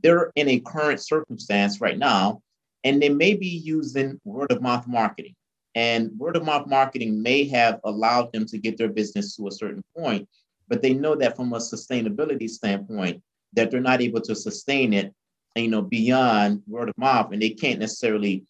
they're 0.03 0.33
in 0.35 0.49
a 0.49 0.61
current 0.61 0.99
circumstance 0.99 1.79
right 1.79 1.99
now, 1.99 2.41
and 2.85 3.03
they 3.03 3.11
may 3.11 3.35
be 3.35 3.49
using 3.49 4.19
word 4.25 4.51
of 4.51 4.63
mouth 4.63 4.87
marketing. 4.87 5.35
And 5.75 6.11
word 6.19 6.37
of 6.37 6.45
mouth 6.47 6.67
marketing 6.67 7.23
may 7.23 7.45
have 7.49 7.81
allowed 7.85 8.33
them 8.33 8.47
to 8.47 8.57
get 8.57 8.79
their 8.79 8.89
business 8.89 9.37
to 9.37 9.47
a 9.47 9.53
certain 9.53 9.83
point, 9.95 10.27
but 10.69 10.81
they 10.81 10.95
know 10.95 11.15
that 11.15 11.37
from 11.37 11.53
a 11.53 11.59
sustainability 11.59 12.49
standpoint, 12.49 13.23
that 13.53 13.71
they're 13.71 13.83
not 13.83 14.01
able 14.01 14.23
to 14.23 14.35
sustain 14.35 14.95
it, 14.95 15.13
you 15.55 15.69
know, 15.69 15.83
beyond 15.83 16.63
word 16.67 16.89
of 16.89 16.97
mouth, 16.97 17.31
and 17.31 17.43
they 17.43 17.51
can't 17.51 17.81
necessarily 17.81 18.47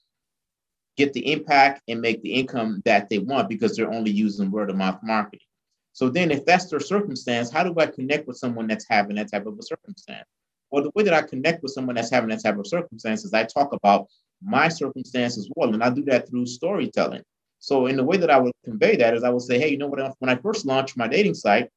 get 0.96 1.12
the 1.12 1.32
impact 1.32 1.82
and 1.88 2.00
make 2.00 2.22
the 2.22 2.32
income 2.32 2.82
that 2.84 3.08
they 3.08 3.18
want 3.18 3.48
because 3.48 3.76
they're 3.76 3.92
only 3.92 4.10
using 4.10 4.50
word 4.50 4.70
of 4.70 4.76
mouth 4.76 4.98
marketing. 5.02 5.46
So 5.92 6.08
then, 6.10 6.30
if 6.30 6.44
that's 6.44 6.66
their 6.66 6.80
circumstance, 6.80 7.50
how 7.50 7.64
do 7.64 7.74
I 7.78 7.86
connect 7.86 8.26
with 8.26 8.36
someone 8.36 8.66
that's 8.66 8.86
having 8.88 9.16
that 9.16 9.30
type 9.30 9.46
of 9.46 9.58
a 9.58 9.62
circumstance? 9.62 10.26
Well, 10.70 10.82
the 10.82 10.90
way 10.94 11.04
that 11.04 11.14
I 11.14 11.22
connect 11.22 11.62
with 11.62 11.72
someone 11.72 11.94
that's 11.94 12.10
having 12.10 12.28
that 12.30 12.42
type 12.42 12.58
of 12.58 12.66
circumstance 12.66 13.24
is 13.24 13.32
I 13.32 13.44
talk 13.44 13.72
about 13.72 14.06
my 14.42 14.68
circumstance 14.68 15.38
as 15.38 15.48
well, 15.56 15.72
and 15.72 15.82
I 15.82 15.90
do 15.90 16.02
that 16.04 16.28
through 16.28 16.46
storytelling. 16.46 17.22
So, 17.60 17.86
in 17.86 17.96
the 17.96 18.04
way 18.04 18.16
that 18.18 18.30
I 18.30 18.38
would 18.38 18.52
convey 18.64 18.96
that 18.96 19.14
is, 19.14 19.24
I 19.24 19.30
would 19.30 19.42
say, 19.42 19.58
hey, 19.58 19.68
you 19.70 19.78
know 19.78 19.86
what? 19.86 20.14
When 20.18 20.28
I 20.28 20.36
first 20.36 20.66
launched 20.66 20.96
my 20.96 21.08
dating 21.08 21.34
site, 21.34 21.70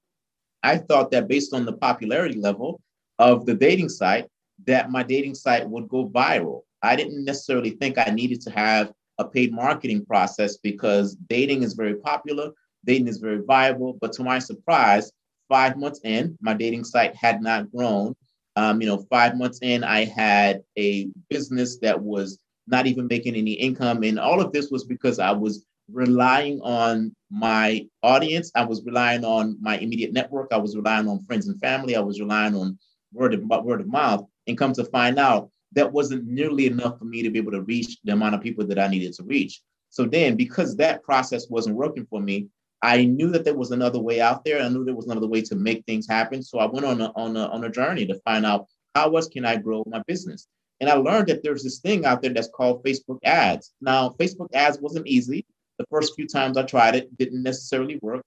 I 0.64 0.78
thought 0.78 1.12
that 1.12 1.28
based 1.28 1.54
on 1.54 1.66
the 1.66 1.74
popularity 1.74 2.38
level 2.38 2.82
of 3.18 3.46
the 3.46 3.54
dating 3.54 3.90
site, 3.90 4.28
that 4.66 4.92
my 4.92 5.04
dating 5.04 5.36
site 5.36 5.68
would 5.68 5.88
go 5.88 6.10
viral. 6.10 6.64
I 6.82 6.96
didn't 6.96 7.24
necessarily 7.24 7.72
think 7.72 7.98
I 7.98 8.12
needed 8.12 8.42
to 8.42 8.52
have 8.52 8.92
a 9.20 9.26
paid 9.26 9.54
marketing 9.54 10.06
process 10.06 10.58
because 10.58 11.16
dating 11.28 11.64
is 11.64 11.74
very 11.74 11.96
popular, 11.96 12.52
dating 12.86 13.08
is 13.08 13.18
very 13.18 13.42
viable. 13.46 13.98
But 14.02 14.14
to 14.14 14.24
my 14.24 14.40
surprise, 14.40 15.12
five 15.50 15.78
months 15.78 16.00
in, 16.04 16.38
my 16.42 16.54
dating 16.54 16.86
site 16.86 17.16
had 17.16 17.42
not 17.42 17.72
grown. 17.72 18.16
Um, 18.56 18.82
you 18.82 18.88
know, 18.88 19.06
five 19.10 19.38
months 19.38 19.60
in, 19.62 19.84
I 19.84 20.06
had 20.06 20.64
a 20.78 21.10
business 21.30 21.78
that 21.80 22.02
was 22.02 22.40
not 22.68 22.88
even 22.88 23.08
making 23.08 23.36
any 23.36 23.54
income. 23.54 24.04
And 24.04 24.20
all 24.20 24.42
of 24.42 24.52
this 24.52 24.70
was 24.70 24.86
because 24.86 25.20
I 25.20 25.32
was 25.32 25.66
relying 25.92 26.62
on 26.62 27.14
my 27.30 27.86
audience. 28.04 28.52
I 28.56 28.66
was 28.66 28.84
relying 28.84 29.26
on 29.26 29.58
my 29.60 29.78
immediate 29.78 30.14
network. 30.14 30.50
I 30.52 30.58
was 30.58 30.76
relying 30.76 31.08
on 31.08 31.24
friends 31.24 31.48
and 31.48 31.60
family. 31.60 31.96
I 31.96 32.02
was 32.02 32.20
relying 32.20 32.56
on 32.56 32.78
word 33.14 33.34
of 33.34 33.44
word 33.44 33.82
of 33.82 33.88
mouth. 33.88 34.26
And 34.48 34.58
come 34.58 34.74
to 34.74 34.86
find 34.86 35.20
out, 35.20 35.50
that 35.74 35.92
wasn't 35.92 36.26
nearly 36.26 36.68
enough 36.68 36.98
for 36.98 37.06
me 37.06 37.22
to 37.24 37.30
be 37.30 37.40
able 37.40 37.52
to 37.52 37.62
reach 37.62 37.98
the 38.04 38.14
amount 38.14 38.36
of 38.36 38.42
people 38.42 38.66
that 38.68 38.80
I 38.80 38.88
needed 38.88 39.14
to 39.14 39.24
reach. 39.24 39.62
So 39.90 40.06
then, 40.06 40.36
because 40.36 40.76
that 40.78 41.04
process 41.04 41.50
wasn't 41.50 41.76
working 41.76 42.06
for 42.10 42.22
me, 42.22 42.48
I 42.82 43.06
knew 43.06 43.30
that 43.32 43.44
there 43.44 43.58
was 43.58 43.72
another 43.72 44.00
way 44.00 44.22
out 44.22 44.46
there. 44.46 44.62
I 44.62 44.70
knew 44.70 44.86
there 44.86 44.96
was 44.96 45.08
another 45.08 45.28
way 45.28 45.42
to 45.42 45.56
make 45.56 45.86
things 45.86 46.08
happen. 46.08 46.42
So 46.42 46.60
I 46.60 46.66
went 46.66 46.86
on 46.86 47.02
a, 47.02 47.12
on 47.16 47.36
a, 47.36 47.48
on 47.48 47.64
a 47.66 47.70
journey 47.70 48.06
to 48.06 48.20
find 48.22 48.46
out 48.46 48.68
how 48.96 49.16
else 49.16 49.28
can 49.28 49.46
I 49.46 49.58
grow 49.58 49.84
my 49.88 50.02
business. 50.08 50.48
And 50.80 50.90
I 50.90 50.94
learned 50.94 51.28
that 51.28 51.44
there's 51.44 51.64
this 51.64 51.80
thing 51.80 52.06
out 52.06 52.22
there 52.22 52.34
that's 52.34 52.50
called 52.50 52.84
Facebook 52.84 53.20
ads. 53.24 53.74
Now, 53.82 54.10
Facebook 54.20 54.48
ads 54.54 54.80
wasn't 54.80 55.08
easy. 55.08 55.46
The 55.78 55.86
first 55.90 56.16
few 56.16 56.28
times 56.28 56.58
I 56.58 56.64
tried 56.64 56.96
it 56.96 57.18
didn't 57.18 57.44
necessarily 57.44 58.00
work. 58.02 58.24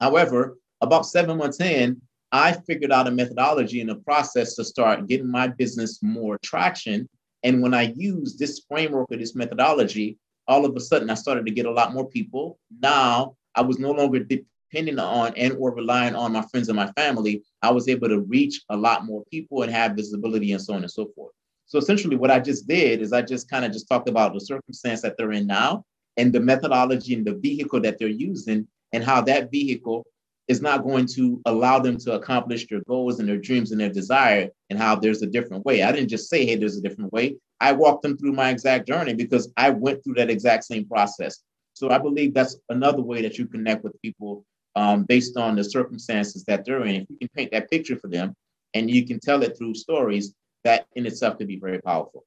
However, 0.00 0.56
about 0.80 1.06
seven 1.06 1.36
months 1.36 1.60
in, 1.60 2.00
I 2.34 2.54
figured 2.66 2.90
out 2.90 3.06
a 3.06 3.12
methodology 3.12 3.80
and 3.80 3.90
a 3.90 3.94
process 3.94 4.56
to 4.56 4.64
start 4.64 5.06
getting 5.06 5.30
my 5.30 5.46
business 5.46 6.02
more 6.02 6.36
traction. 6.42 7.08
And 7.44 7.62
when 7.62 7.74
I 7.74 7.92
used 7.94 8.40
this 8.40 8.62
framework 8.68 9.06
or 9.12 9.18
this 9.18 9.36
methodology, 9.36 10.18
all 10.48 10.64
of 10.64 10.74
a 10.74 10.80
sudden 10.80 11.10
I 11.10 11.14
started 11.14 11.46
to 11.46 11.52
get 11.52 11.66
a 11.66 11.70
lot 11.70 11.94
more 11.94 12.08
people. 12.08 12.58
Now 12.82 13.36
I 13.54 13.60
was 13.62 13.78
no 13.78 13.92
longer 13.92 14.18
dependent 14.18 14.98
on 14.98 15.32
and 15.36 15.52
or 15.60 15.76
relying 15.76 16.16
on 16.16 16.32
my 16.32 16.42
friends 16.50 16.68
and 16.68 16.74
my 16.74 16.90
family. 16.96 17.44
I 17.62 17.70
was 17.70 17.88
able 17.88 18.08
to 18.08 18.22
reach 18.22 18.62
a 18.68 18.76
lot 18.76 19.04
more 19.04 19.22
people 19.30 19.62
and 19.62 19.70
have 19.70 19.94
visibility 19.94 20.50
and 20.50 20.60
so 20.60 20.74
on 20.74 20.82
and 20.82 20.90
so 20.90 21.12
forth. 21.14 21.30
So 21.66 21.78
essentially 21.78 22.16
what 22.16 22.32
I 22.32 22.40
just 22.40 22.66
did 22.66 23.00
is 23.00 23.12
I 23.12 23.22
just 23.22 23.48
kind 23.48 23.64
of 23.64 23.70
just 23.70 23.88
talked 23.88 24.08
about 24.08 24.34
the 24.34 24.40
circumstance 24.40 25.02
that 25.02 25.16
they're 25.16 25.30
in 25.30 25.46
now 25.46 25.84
and 26.16 26.32
the 26.32 26.40
methodology 26.40 27.14
and 27.14 27.24
the 27.24 27.34
vehicle 27.34 27.80
that 27.82 28.00
they're 28.00 28.08
using 28.08 28.66
and 28.92 29.04
how 29.04 29.20
that 29.20 29.52
vehicle 29.52 30.04
is 30.48 30.60
not 30.60 30.84
going 30.84 31.06
to 31.06 31.40
allow 31.46 31.78
them 31.78 31.96
to 31.96 32.12
accomplish 32.12 32.66
their 32.66 32.82
goals 32.86 33.18
and 33.18 33.28
their 33.28 33.38
dreams 33.38 33.72
and 33.72 33.80
their 33.80 33.88
desire 33.92 34.48
and 34.68 34.78
how 34.78 34.94
there's 34.94 35.22
a 35.22 35.26
different 35.26 35.64
way. 35.64 35.82
I 35.82 35.90
didn't 35.90 36.10
just 36.10 36.28
say, 36.28 36.44
hey, 36.44 36.56
there's 36.56 36.76
a 36.76 36.82
different 36.82 37.12
way. 37.12 37.36
I 37.60 37.72
walked 37.72 38.02
them 38.02 38.18
through 38.18 38.32
my 38.32 38.50
exact 38.50 38.86
journey 38.86 39.14
because 39.14 39.50
I 39.56 39.70
went 39.70 40.04
through 40.04 40.14
that 40.14 40.30
exact 40.30 40.64
same 40.64 40.86
process. 40.86 41.42
So 41.72 41.90
I 41.90 41.98
believe 41.98 42.34
that's 42.34 42.56
another 42.68 43.02
way 43.02 43.22
that 43.22 43.38
you 43.38 43.46
connect 43.46 43.84
with 43.84 44.00
people 44.02 44.44
um, 44.76 45.04
based 45.04 45.36
on 45.36 45.56
the 45.56 45.64
circumstances 45.64 46.44
that 46.44 46.64
they're 46.64 46.84
in. 46.84 47.02
If 47.02 47.06
you 47.10 47.16
can 47.18 47.28
paint 47.34 47.52
that 47.52 47.70
picture 47.70 47.96
for 47.96 48.08
them 48.08 48.34
and 48.74 48.90
you 48.90 49.06
can 49.06 49.20
tell 49.20 49.42
it 49.42 49.56
through 49.56 49.74
stories, 49.74 50.34
that 50.64 50.86
in 50.94 51.06
itself 51.06 51.38
could 51.38 51.48
be 51.48 51.58
very 51.58 51.80
powerful. 51.80 52.24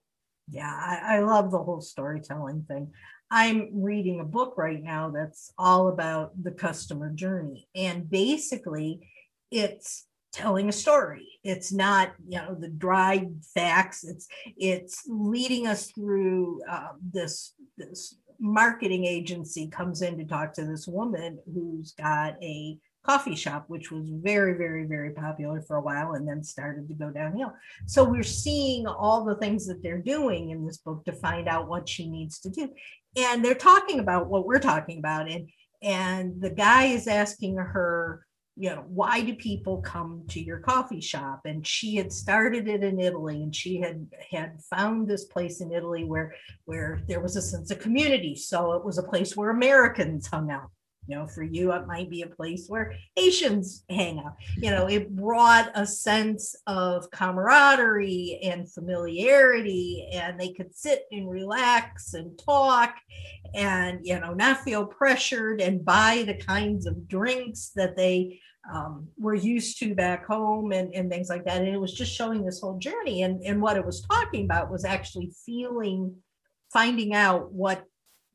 Yeah, 0.49 0.71
I, 0.71 1.17
I 1.17 1.19
love 1.19 1.51
the 1.51 1.61
whole 1.61 1.81
storytelling 1.81 2.65
thing. 2.67 2.91
I'm 3.29 3.69
reading 3.73 4.19
a 4.19 4.25
book 4.25 4.53
right 4.57 4.81
now 4.81 5.09
that's 5.09 5.51
all 5.57 5.89
about 5.89 6.31
the 6.41 6.51
customer 6.51 7.11
journey. 7.11 7.67
And 7.75 8.09
basically, 8.09 9.09
it's 9.51 10.05
telling 10.31 10.69
a 10.69 10.73
story. 10.73 11.27
It's 11.43 11.73
not, 11.73 12.13
you 12.27 12.37
know, 12.37 12.55
the 12.55 12.69
dry 12.69 13.27
facts. 13.53 14.03
It's 14.03 14.27
it's 14.57 15.03
leading 15.07 15.67
us 15.67 15.91
through 15.91 16.61
uh, 16.69 16.89
this 17.01 17.53
this 17.77 18.15
marketing 18.39 19.05
agency 19.05 19.67
comes 19.67 20.01
in 20.01 20.17
to 20.17 20.25
talk 20.25 20.53
to 20.53 20.65
this 20.65 20.87
woman 20.87 21.39
who's 21.53 21.93
got 21.93 22.35
a 22.41 22.77
coffee 23.07 23.35
shop, 23.35 23.65
which 23.67 23.89
was 23.89 24.09
very, 24.09 24.53
very, 24.53 24.85
very 24.85 25.11
popular 25.11 25.61
for 25.61 25.77
a 25.77 25.81
while 25.81 26.13
and 26.13 26.27
then 26.27 26.43
started 26.43 26.87
to 26.87 26.93
go 26.93 27.09
downhill. 27.09 27.53
So 27.85 28.03
we're 28.03 28.23
seeing 28.23 28.85
all 28.85 29.23
the 29.23 29.35
things 29.35 29.65
that 29.67 29.81
they're 29.81 30.01
doing 30.01 30.49
in 30.49 30.65
this 30.65 30.77
book 30.77 31.05
to 31.05 31.13
find 31.13 31.47
out 31.47 31.69
what 31.69 31.87
she 31.87 32.09
needs 32.09 32.39
to 32.41 32.49
do. 32.49 32.69
And 33.15 33.43
they're 33.43 33.55
talking 33.55 33.99
about 33.99 34.27
what 34.27 34.45
we're 34.45 34.59
talking 34.59 34.99
about. 34.99 35.29
And 35.29 35.49
and 35.81 36.41
the 36.41 36.49
guy 36.49 36.85
is 36.85 37.07
asking 37.07 37.55
her, 37.57 38.25
you 38.55 38.71
know, 38.71 38.83
why 38.87 39.21
do 39.21 39.35
people 39.35 39.77
come 39.81 40.23
to 40.29 40.41
your 40.41 40.59
coffee 40.59 40.99
shop? 40.99 41.41
And 41.45 41.65
she 41.65 41.95
had 41.95 42.11
started 42.11 42.67
it 42.67 42.83
in 42.83 42.99
Italy 42.99 43.43
and 43.43 43.55
she 43.55 43.79
had 43.79 44.07
had 44.31 44.59
found 44.69 45.07
this 45.07 45.25
place 45.25 45.61
in 45.61 45.71
Italy 45.71 46.03
where 46.03 46.35
where 46.65 46.99
there 47.07 47.21
was 47.21 47.37
a 47.37 47.41
sense 47.41 47.71
of 47.71 47.79
community. 47.79 48.35
So 48.35 48.73
it 48.73 48.83
was 48.83 48.97
a 48.97 49.03
place 49.03 49.37
where 49.37 49.51
Americans 49.51 50.27
hung 50.27 50.51
out 50.51 50.71
you 51.07 51.15
know 51.15 51.27
for 51.27 51.43
you 51.43 51.73
it 51.73 51.87
might 51.87 52.09
be 52.09 52.21
a 52.21 52.27
place 52.27 52.65
where 52.67 52.93
haitians 53.15 53.83
hang 53.89 54.19
out. 54.19 54.35
You 54.57 54.71
know 54.71 54.87
it 54.87 55.15
brought 55.15 55.71
a 55.75 55.85
sense 55.85 56.55
of 56.67 57.09
camaraderie 57.11 58.39
and 58.43 58.71
familiarity 58.71 60.09
and 60.13 60.39
they 60.39 60.53
could 60.53 60.75
sit 60.75 61.03
and 61.11 61.29
relax 61.29 62.13
and 62.13 62.37
talk 62.39 62.95
and 63.55 63.99
you 64.03 64.19
know 64.19 64.33
not 64.33 64.61
feel 64.61 64.85
pressured 64.85 65.61
and 65.61 65.85
buy 65.85 66.23
the 66.25 66.35
kinds 66.35 66.85
of 66.85 67.07
drinks 67.07 67.71
that 67.75 67.95
they 67.95 68.39
um, 68.71 69.07
were 69.17 69.35
used 69.35 69.79
to 69.79 69.95
back 69.95 70.25
home 70.25 70.71
and, 70.71 70.93
and 70.93 71.09
things 71.09 71.29
like 71.29 71.45
that. 71.45 71.61
And 71.61 71.67
it 71.67 71.79
was 71.79 71.93
just 71.93 72.13
showing 72.13 72.43
this 72.43 72.59
whole 72.59 72.77
journey. 72.77 73.23
And, 73.23 73.41
and 73.43 73.61
what 73.61 73.77
it 73.77 73.85
was 73.85 74.01
talking 74.01 74.45
about 74.45 74.69
was 74.69 74.83
actually 74.83 75.31
feeling 75.45 76.13
finding 76.71 77.13
out 77.13 77.51
what 77.51 77.85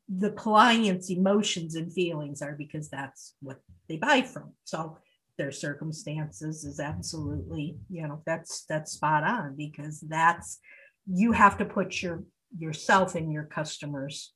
the 0.09 0.31
client's 0.31 1.09
emotions 1.09 1.75
and 1.75 1.91
feelings 1.91 2.41
are 2.41 2.55
because 2.57 2.89
that's 2.89 3.35
what 3.41 3.59
they 3.87 3.97
buy 3.97 4.21
from. 4.21 4.51
So 4.63 4.97
their 5.37 5.51
circumstances 5.51 6.63
is 6.63 6.79
absolutely, 6.79 7.77
you 7.89 8.07
know, 8.07 8.21
that's 8.25 8.65
that's 8.69 8.91
spot 8.91 9.23
on 9.23 9.55
because 9.55 10.01
that's 10.01 10.59
you 11.07 11.31
have 11.31 11.57
to 11.57 11.65
put 11.65 12.01
your 12.01 12.23
yourself 12.57 13.15
in 13.15 13.31
your 13.31 13.45
customers' 13.45 14.33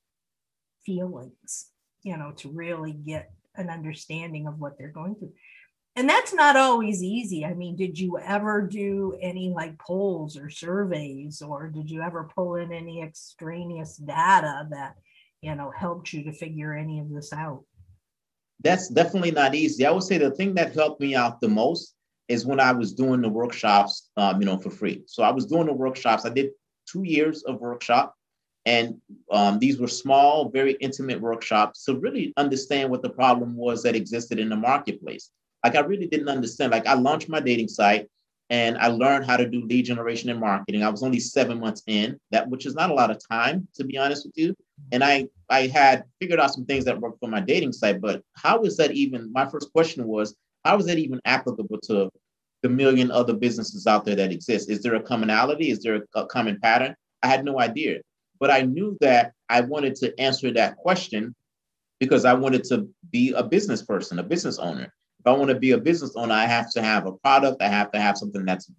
feelings, 0.86 1.68
you 2.04 2.18
know, 2.18 2.32
to 2.38 2.50
really 2.50 2.94
get 2.94 3.32
an 3.56 3.70
understanding 3.70 4.48
of 4.48 4.60
what 4.60 4.78
they're 4.78 4.90
going 4.90 5.16
through. 5.16 5.34
And 5.96 6.08
that's 6.08 6.34
not 6.34 6.56
always 6.56 7.02
easy. 7.02 7.44
I 7.44 7.56
mean, 7.56 7.76
did 7.76 7.98
you 7.98 8.20
ever 8.20 8.62
do 8.62 9.18
any 9.20 9.50
like 9.50 9.80
polls 9.80 10.38
or 10.38 10.50
surveys, 10.50 11.42
or 11.42 11.68
did 11.68 11.90
you 11.90 12.02
ever 12.04 12.30
pull 12.36 12.56
in 12.56 12.72
any 12.72 13.02
extraneous 13.02 13.98
data 13.98 14.68
that 14.70 14.96
you 15.42 15.56
know 15.56 15.72
helped 15.76 16.14
you 16.14 16.24
to 16.24 16.32
figure 16.32 16.74
any 16.74 17.00
of 17.00 17.10
this 17.10 17.34
out? 17.34 17.64
That's 18.64 18.90
definitely 18.90 19.32
not 19.32 19.56
easy. 19.56 19.86
I 19.86 19.92
would 19.92 20.04
say 20.04 20.18
the 20.18 20.32
thing 20.32 20.56
that 20.56 20.74
helped 20.74 21.00
me 21.00 21.16
out 21.16 21.42
the 21.42 21.48
most 21.48 21.94
is 22.28 22.46
when 22.46 22.60
i 22.60 22.74
was 22.74 22.94
doing 22.94 23.22
the 23.22 23.30
workshops 23.30 24.10
um, 24.18 24.42
you 24.42 24.46
know 24.46 24.58
for 24.58 24.70
free. 24.70 25.04
So 25.06 25.24
i 25.24 25.32
was 25.32 25.46
doing 25.46 25.68
the 25.68 25.74
workshops. 25.74 26.26
I 26.26 26.30
did 26.30 26.52
two 26.90 27.04
years 27.04 27.44
of 27.44 27.60
workshop 27.60 28.16
and 28.66 28.96
um, 29.32 29.60
these 29.60 29.80
were 29.80 29.88
small 29.88 30.50
very 30.50 30.74
intimate 30.82 31.22
workshops 31.22 31.86
to 31.86 31.96
really 31.96 32.34
understand 32.38 32.90
what 32.90 33.02
the 33.02 33.10
problem 33.10 33.56
was 33.56 33.84
that 33.84 33.96
existed 33.96 34.40
in 34.40 34.50
the 34.50 34.56
marketplace. 34.56 35.32
Like 35.64 35.76
i 35.76 35.82
really 35.82 36.08
didn't 36.08 36.30
understand. 36.30 36.72
Like 36.72 36.88
i 36.88 36.94
launched 36.94 37.30
my 37.30 37.40
dating 37.40 37.70
site 37.70 38.08
and 38.50 38.78
I 38.78 38.88
learned 38.88 39.26
how 39.26 39.38
to 39.38 39.48
do 39.48 39.66
lead 39.66 39.86
generation 39.86 40.30
and 40.30 40.40
marketing. 40.40 40.84
I 40.84 40.90
was 40.90 41.04
only 41.04 41.20
seven 41.20 41.60
months 41.60 41.84
in. 41.88 42.20
That, 42.32 42.50
which 42.50 42.66
is 42.66 42.76
not 42.76 42.90
a 42.90 42.94
lot 42.94 43.12
of 43.12 43.20
time, 43.30 43.68
to 43.76 43.84
be 43.84 43.98
honest 43.98 44.26
with 44.26 44.38
you. 44.38 44.56
And 44.92 45.04
I 45.04 45.28
I 45.50 45.68
had 45.68 46.04
figured 46.20 46.40
out 46.40 46.54
some 46.54 46.66
things 46.66 46.86
that 46.86 47.00
worked 47.00 47.20
for 47.20 47.30
my 47.30 47.40
dating 47.42 47.74
site, 47.74 48.02
but 48.02 48.22
how 48.34 48.62
is 48.64 48.78
that 48.78 48.92
even? 48.92 49.32
My 49.32 49.46
first 49.48 49.72
question 49.72 50.06
was, 50.06 50.36
how 50.66 50.78
is 50.78 50.86
that 50.86 50.98
even 50.98 51.22
applicable 51.26 51.80
to 51.84 52.10
the 52.64 52.70
million 52.70 53.12
other 53.12 53.34
businesses 53.34 53.88
out 53.88 54.06
there 54.06 54.16
that 54.16 54.32
exist? 54.32 54.70
Is 54.70 54.82
there 54.82 54.96
a 54.96 55.02
commonality? 55.02 55.72
Is 55.72 55.80
there 55.80 56.04
a 56.16 56.26
common 56.26 56.60
pattern? 56.60 56.96
I 57.24 57.28
had 57.28 57.46
no 57.46 57.60
idea, 57.60 58.02
but 58.40 58.52
I 58.52 58.62
knew 58.62 58.98
that 59.02 59.34
I 59.50 59.62
wanted 59.62 59.96
to 59.96 60.20
answer 60.20 60.52
that 60.54 60.78
question 60.78 61.34
because 62.00 62.26
I 62.26 62.34
wanted 62.34 62.64
to 62.66 62.88
be 63.12 63.32
a 63.32 63.44
business 63.44 63.82
person, 63.82 64.20
a 64.20 64.24
business 64.24 64.60
owner. 64.60 64.94
If 65.20 65.26
I 65.26 65.32
want 65.32 65.50
to 65.50 65.60
be 65.60 65.72
a 65.72 65.78
business 65.78 66.14
owner, 66.16 66.34
I 66.34 66.46
have 66.46 66.72
to 66.74 66.82
have 66.82 67.08
a 67.08 67.14
product. 67.14 67.62
I 67.62 67.68
have 67.68 67.92
to 67.92 68.00
have 68.00 68.18
something 68.18 68.46
that's, 68.46 68.70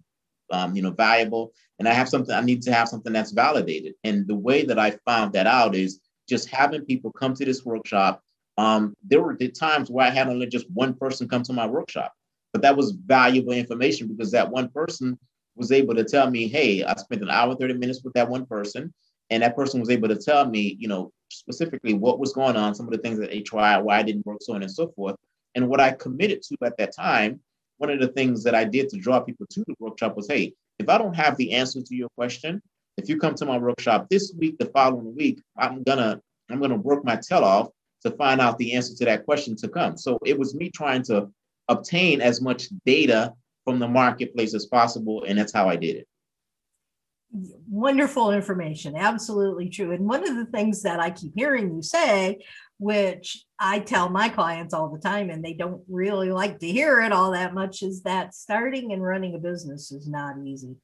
um, 0.51 0.75
you 0.75 0.81
know, 0.81 0.91
valuable, 0.91 1.53
and 1.79 1.87
I 1.87 1.93
have 1.93 2.09
something. 2.09 2.33
I 2.33 2.41
need 2.41 2.61
to 2.63 2.73
have 2.73 2.87
something 2.87 3.13
that's 3.13 3.31
validated. 3.31 3.93
And 4.03 4.27
the 4.27 4.35
way 4.35 4.65
that 4.65 4.79
I 4.79 4.91
found 5.05 5.33
that 5.33 5.47
out 5.47 5.75
is 5.75 5.99
just 6.27 6.49
having 6.49 6.85
people 6.85 7.11
come 7.11 7.33
to 7.35 7.45
this 7.45 7.65
workshop. 7.65 8.21
Um, 8.57 8.93
there 9.03 9.21
were 9.21 9.37
the 9.37 9.49
times 9.49 9.89
where 9.89 10.05
I 10.05 10.09
had 10.09 10.27
only 10.27 10.47
just 10.47 10.69
one 10.71 10.93
person 10.93 11.29
come 11.29 11.43
to 11.43 11.53
my 11.53 11.65
workshop, 11.65 12.13
but 12.51 12.61
that 12.61 12.75
was 12.75 12.91
valuable 12.91 13.53
information 13.53 14.07
because 14.07 14.31
that 14.31 14.51
one 14.51 14.69
person 14.69 15.17
was 15.55 15.71
able 15.71 15.95
to 15.95 16.03
tell 16.03 16.29
me, 16.29 16.47
"Hey, 16.47 16.83
I 16.83 16.95
spent 16.95 17.21
an 17.21 17.29
hour, 17.29 17.55
thirty 17.55 17.73
minutes 17.73 18.03
with 18.03 18.13
that 18.13 18.29
one 18.29 18.45
person." 18.45 18.93
and 19.29 19.43
that 19.43 19.55
person 19.55 19.79
was 19.79 19.89
able 19.89 20.07
to 20.07 20.15
tell 20.15 20.49
me, 20.49 20.75
you 20.79 20.87
know, 20.87 21.11
specifically 21.29 21.93
what 21.93 22.19
was 22.19 22.33
going 22.33 22.55
on, 22.55 22.73
some 22.73 22.87
of 22.87 22.91
the 22.91 22.97
things 22.97 23.19
that 23.19 23.29
they 23.29 23.41
tried, 23.41 23.79
why 23.79 23.99
it 23.99 24.05
didn't 24.05 24.25
work, 24.25 24.39
so 24.41 24.53
on 24.53 24.63
and 24.63 24.71
so 24.71 24.87
forth. 24.89 25.15
And 25.55 25.67
what 25.67 25.79
I 25.79 25.91
committed 25.91 26.41
to 26.43 26.57
at 26.63 26.77
that 26.77 26.95
time, 26.95 27.39
one 27.79 27.89
of 27.89 27.99
the 27.99 28.09
things 28.09 28.43
that 28.43 28.53
I 28.53 28.63
did 28.63 28.89
to 28.89 28.97
draw 28.97 29.19
people 29.19 29.47
to 29.49 29.63
the 29.67 29.75
workshop 29.79 30.15
was 30.15 30.27
hey, 30.27 30.53
if 30.77 30.87
I 30.87 30.97
don't 30.97 31.15
have 31.15 31.35
the 31.37 31.53
answer 31.53 31.81
to 31.81 31.95
your 31.95 32.09
question, 32.15 32.61
if 32.97 33.09
you 33.09 33.17
come 33.17 33.35
to 33.35 33.45
my 33.45 33.57
workshop 33.57 34.07
this 34.09 34.33
week, 34.37 34.57
the 34.59 34.67
following 34.67 35.15
week, 35.15 35.41
I'm 35.57 35.83
gonna 35.83 36.21
I'm 36.49 36.61
to 36.61 36.75
work 36.75 37.03
my 37.03 37.15
tail 37.15 37.43
off 37.43 37.69
to 38.03 38.11
find 38.11 38.41
out 38.41 38.57
the 38.57 38.73
answer 38.73 38.95
to 38.95 39.05
that 39.05 39.25
question 39.25 39.55
to 39.57 39.67
come. 39.67 39.97
So 39.97 40.19
it 40.25 40.37
was 40.37 40.55
me 40.55 40.69
trying 40.69 41.03
to 41.03 41.29
obtain 41.67 42.21
as 42.21 42.41
much 42.41 42.67
data 42.85 43.33
from 43.65 43.79
the 43.79 43.87
marketplace 43.87 44.53
as 44.53 44.65
possible. 44.65 45.23
And 45.25 45.37
that's 45.37 45.53
how 45.53 45.69
I 45.69 45.75
did 45.75 45.97
it. 45.97 46.07
Wonderful 47.69 48.31
information. 48.31 48.95
Absolutely 48.95 49.69
true. 49.69 49.91
And 49.91 50.07
one 50.07 50.27
of 50.27 50.35
the 50.35 50.45
things 50.45 50.81
that 50.83 50.99
I 50.99 51.11
keep 51.11 51.33
hearing 51.35 51.75
you 51.75 51.83
say, 51.83 52.39
which 52.79 53.45
I 53.59 53.79
tell 53.79 54.09
my 54.09 54.29
clients 54.29 54.73
all 54.73 54.89
the 54.89 54.99
time, 54.99 55.29
and 55.29 55.43
they 55.43 55.53
don't 55.53 55.83
really 55.89 56.31
like 56.31 56.59
to 56.59 56.67
hear 56.67 57.01
it 57.01 57.11
all 57.11 57.31
that 57.31 57.53
much, 57.53 57.83
is 57.83 58.01
that 58.03 58.33
starting 58.33 58.93
and 58.93 59.03
running 59.03 59.35
a 59.35 59.37
business 59.37 59.91
is 59.91 60.07
not 60.07 60.37
easy. 60.43 60.75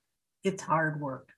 It's 0.44 0.62
hard 0.62 1.02
work. 1.02 1.30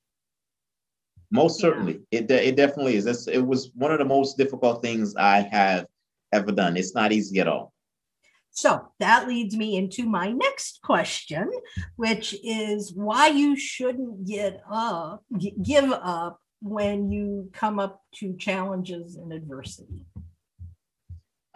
Most 1.30 1.60
certainly, 1.60 2.02
yeah. 2.12 2.22
it 2.22 2.32
it 2.32 2.56
definitely 2.56 2.96
is. 2.96 3.28
It 3.28 3.46
was 3.46 3.72
one 3.76 3.92
of 3.92 4.00
the 4.00 4.06
most 4.06 4.38
difficult 4.38 4.82
things 4.82 5.16
I 5.16 5.42
have 5.42 5.86
ever 6.34 6.52
done. 6.52 6.76
It's 6.76 6.96
not 6.96 7.12
easy 7.12 7.40
at 7.40 7.48
all. 7.48 7.72
So 8.50 8.88
that 9.00 9.28
leads 9.28 9.56
me 9.56 9.78
into 9.78 10.10
my 10.10 10.32
next 10.32 10.80
question, 10.82 11.52
which 11.98 12.36
is 12.44 12.92
why 12.96 13.28
you 13.28 13.56
shouldn't 13.56 14.26
get 14.26 14.64
up, 14.72 15.24
give 15.62 15.92
up 15.92 16.40
when 16.62 17.12
you 17.12 17.52
come 17.54 17.78
up 17.78 18.02
to 18.16 18.36
challenges 18.38 19.16
and 19.18 19.32
adversity. 19.32 20.08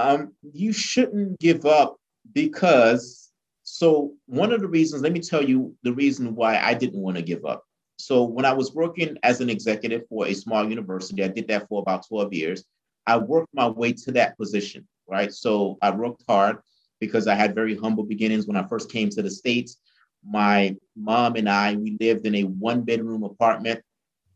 Um, 0.02 0.34
you 0.42 0.74
shouldn't 0.74 1.40
give 1.40 1.66
up 1.66 1.98
because 2.34 3.32
so 3.64 4.14
one 4.26 4.52
of 4.52 4.60
the 4.60 4.68
reasons. 4.68 5.04
Let 5.04 5.14
me 5.14 5.20
tell 5.20 5.44
you 5.44 5.76
the 5.84 5.94
reason 5.94 6.36
why 6.36 6.58
I 6.58 6.74
didn't 6.74 7.02
want 7.02 7.18
to 7.18 7.24
give 7.24 7.46
up. 7.46 7.64
So 7.98 8.24
when 8.24 8.46
I 8.46 8.54
was 8.54 8.74
working 8.74 9.16
as 9.22 9.42
an 9.42 9.50
executive 9.50 10.08
for 10.10 10.26
a 10.26 10.34
small 10.34 10.68
university, 10.68 11.24
I 11.24 11.28
did 11.28 11.48
that 11.50 11.68
for 11.70 11.82
about 11.82 12.08
12 12.08 12.34
years. 12.34 12.64
I 13.06 13.18
worked 13.18 13.54
my 13.54 13.68
way 13.68 13.94
to 13.94 14.12
that 14.14 14.38
position, 14.38 14.88
right? 15.08 15.32
So 15.32 15.78
I 15.82 15.92
worked 15.92 16.24
hard 16.28 16.58
because 17.00 17.28
I 17.28 17.36
had 17.36 17.54
very 17.54 17.78
humble 17.78 18.04
beginnings 18.04 18.48
when 18.48 18.58
I 18.58 18.68
first 18.68 18.92
came 18.92 19.10
to 19.10 19.22
the 19.22 19.30
States. 19.30 19.78
My 20.26 20.76
mom 20.96 21.36
and 21.36 21.48
I, 21.48 21.76
we 21.76 21.98
lived 22.00 22.26
in 22.26 22.36
a 22.36 22.44
one 22.44 22.82
bedroom 22.82 23.24
apartment 23.24 23.82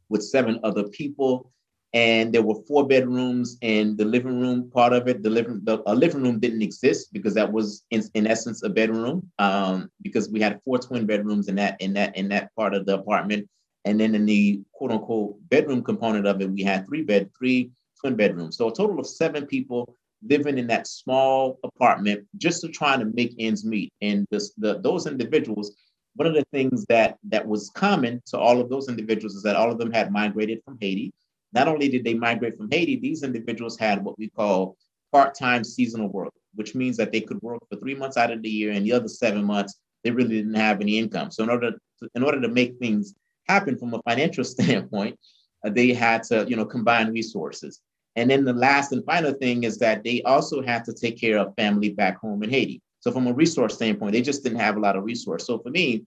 with 0.10 0.24
seven 0.24 0.60
other 0.64 0.84
people. 0.84 1.52
And 1.94 2.34
there 2.34 2.42
were 2.42 2.62
four 2.68 2.86
bedrooms 2.86 3.58
and 3.62 3.98
the 3.98 4.04
living 4.04 4.40
room 4.40 4.70
part 4.70 4.92
of 4.92 5.08
it. 5.08 5.24
The 5.24 5.30
living 5.30 5.62
the 5.64 5.82
a 5.86 5.96
living 5.96 6.24
room 6.24 6.40
didn't 6.40 6.62
exist 6.62 7.14
because 7.14 7.34
that 7.36 7.52
was 7.52 7.86
in, 7.92 8.04
in 8.16 8.28
essence 8.28 8.64
a 8.64 8.70
bedroom. 8.70 9.32
Um, 9.40 9.90
because 10.02 10.30
we 10.30 10.42
had 10.42 10.62
four 10.66 10.78
twin 10.78 11.06
bedrooms 11.06 11.48
in 11.48 11.56
that 11.56 11.80
in 11.80 11.94
that 11.94 12.18
in 12.18 12.28
that 12.30 12.54
part 12.56 12.74
of 12.74 12.86
the 12.86 12.96
apartment. 12.96 13.48
And 13.86 14.00
then 14.00 14.16
in 14.16 14.26
the 14.26 14.62
quote 14.74 14.92
unquote 14.92 15.38
bedroom 15.50 15.84
component 15.84 16.28
of 16.28 16.42
it, 16.42 16.52
we 16.52 16.64
had 16.64 16.86
three 16.86 17.04
bed, 17.04 17.30
three 17.38 17.72
twin 18.02 18.16
bedrooms. 18.16 18.58
So 18.58 18.68
a 18.68 18.74
total 18.74 19.00
of 19.00 19.08
seven 19.08 19.46
people 19.46 19.96
living 20.28 20.58
in 20.58 20.68
that 20.68 20.88
small 20.88 21.60
apartment 21.64 22.26
just 22.38 22.62
to 22.62 22.68
try 22.68 22.98
to 22.98 23.06
make 23.06 23.36
ends 23.40 23.64
meet. 23.64 23.94
And 24.02 24.26
this, 24.32 24.54
the, 24.58 24.80
those 24.80 25.08
individuals, 25.08 25.76
one 26.16 26.28
of 26.28 26.34
the 26.34 26.46
things 26.52 26.86
that 26.90 27.18
that 27.30 27.46
was 27.46 27.70
common 27.76 28.22
to 28.28 28.38
all 28.38 28.60
of 28.60 28.70
those 28.70 28.90
individuals 28.90 29.36
is 29.36 29.44
that 29.44 29.56
all 29.56 29.72
of 29.72 29.78
them 29.78 29.92
had 29.92 30.12
migrated 30.12 30.62
from 30.64 30.78
Haiti. 30.80 31.14
Not 31.56 31.70
only 31.70 31.88
did 31.88 32.04
they 32.04 32.14
migrate 32.14 32.58
from 32.58 32.70
Haiti, 32.70 32.98
these 32.98 33.24
individuals 33.24 33.78
had 33.78 34.04
what 34.04 34.20
we 34.20 34.30
call 34.30 34.78
part-time 35.14 35.64
seasonal 35.64 36.10
work, 36.10 36.34
which 36.56 36.76
means 36.76 36.98
that 36.98 37.14
they 37.14 37.22
could 37.22 37.42
work 37.42 37.62
for 37.70 37.80
three 37.80 37.96
months 37.96 38.18
out 38.18 38.32
of 38.32 38.42
the 38.42 38.50
year, 38.50 38.72
and 38.74 38.86
the 38.86 38.92
other 38.92 39.08
seven 39.08 39.44
months 39.44 39.80
they 40.04 40.12
really 40.12 40.36
didn't 40.36 40.54
have 40.54 40.82
any 40.82 41.00
income. 41.00 41.32
So 41.32 41.44
in 41.44 41.50
order 41.50 41.72
to, 41.72 42.10
in 42.14 42.24
order 42.24 42.42
to 42.42 42.50
make 42.50 42.78
things 42.78 43.16
happen 43.48 43.78
from 43.78 43.94
a 43.94 44.02
financial 44.04 44.44
standpoint, 44.56 45.18
uh, 45.66 45.70
they 45.70 45.94
had 45.94 46.24
to, 46.24 46.46
you 46.48 46.58
know, 46.58 46.66
combine 46.66 47.12
resources. 47.12 47.80
And 48.18 48.30
then 48.30 48.46
the 48.46 48.54
last 48.54 48.92
and 48.92 49.04
final 49.06 49.34
thing 49.34 49.64
is 49.64 49.78
that 49.80 50.04
they 50.04 50.22
also 50.24 50.62
had 50.62 50.86
to 50.86 50.94
take 50.94 51.20
care 51.20 51.38
of 51.40 51.56
family 51.56 51.90
back 51.90 52.18
home 52.18 52.44
in 52.44 52.50
Haiti. 52.50 52.82
So 53.00 53.12
from 53.12 53.28
a 53.28 53.34
resource 53.34 53.76
standpoint, 53.76 54.14
they 54.14 54.22
just 54.22 54.44
didn't 54.44 54.60
have 54.60 54.78
a 54.78 54.80
lot 54.80 54.96
of 54.96 55.04
resource. 55.04 55.46
So 55.46 55.60
for 55.60 55.70
me, 55.70 56.06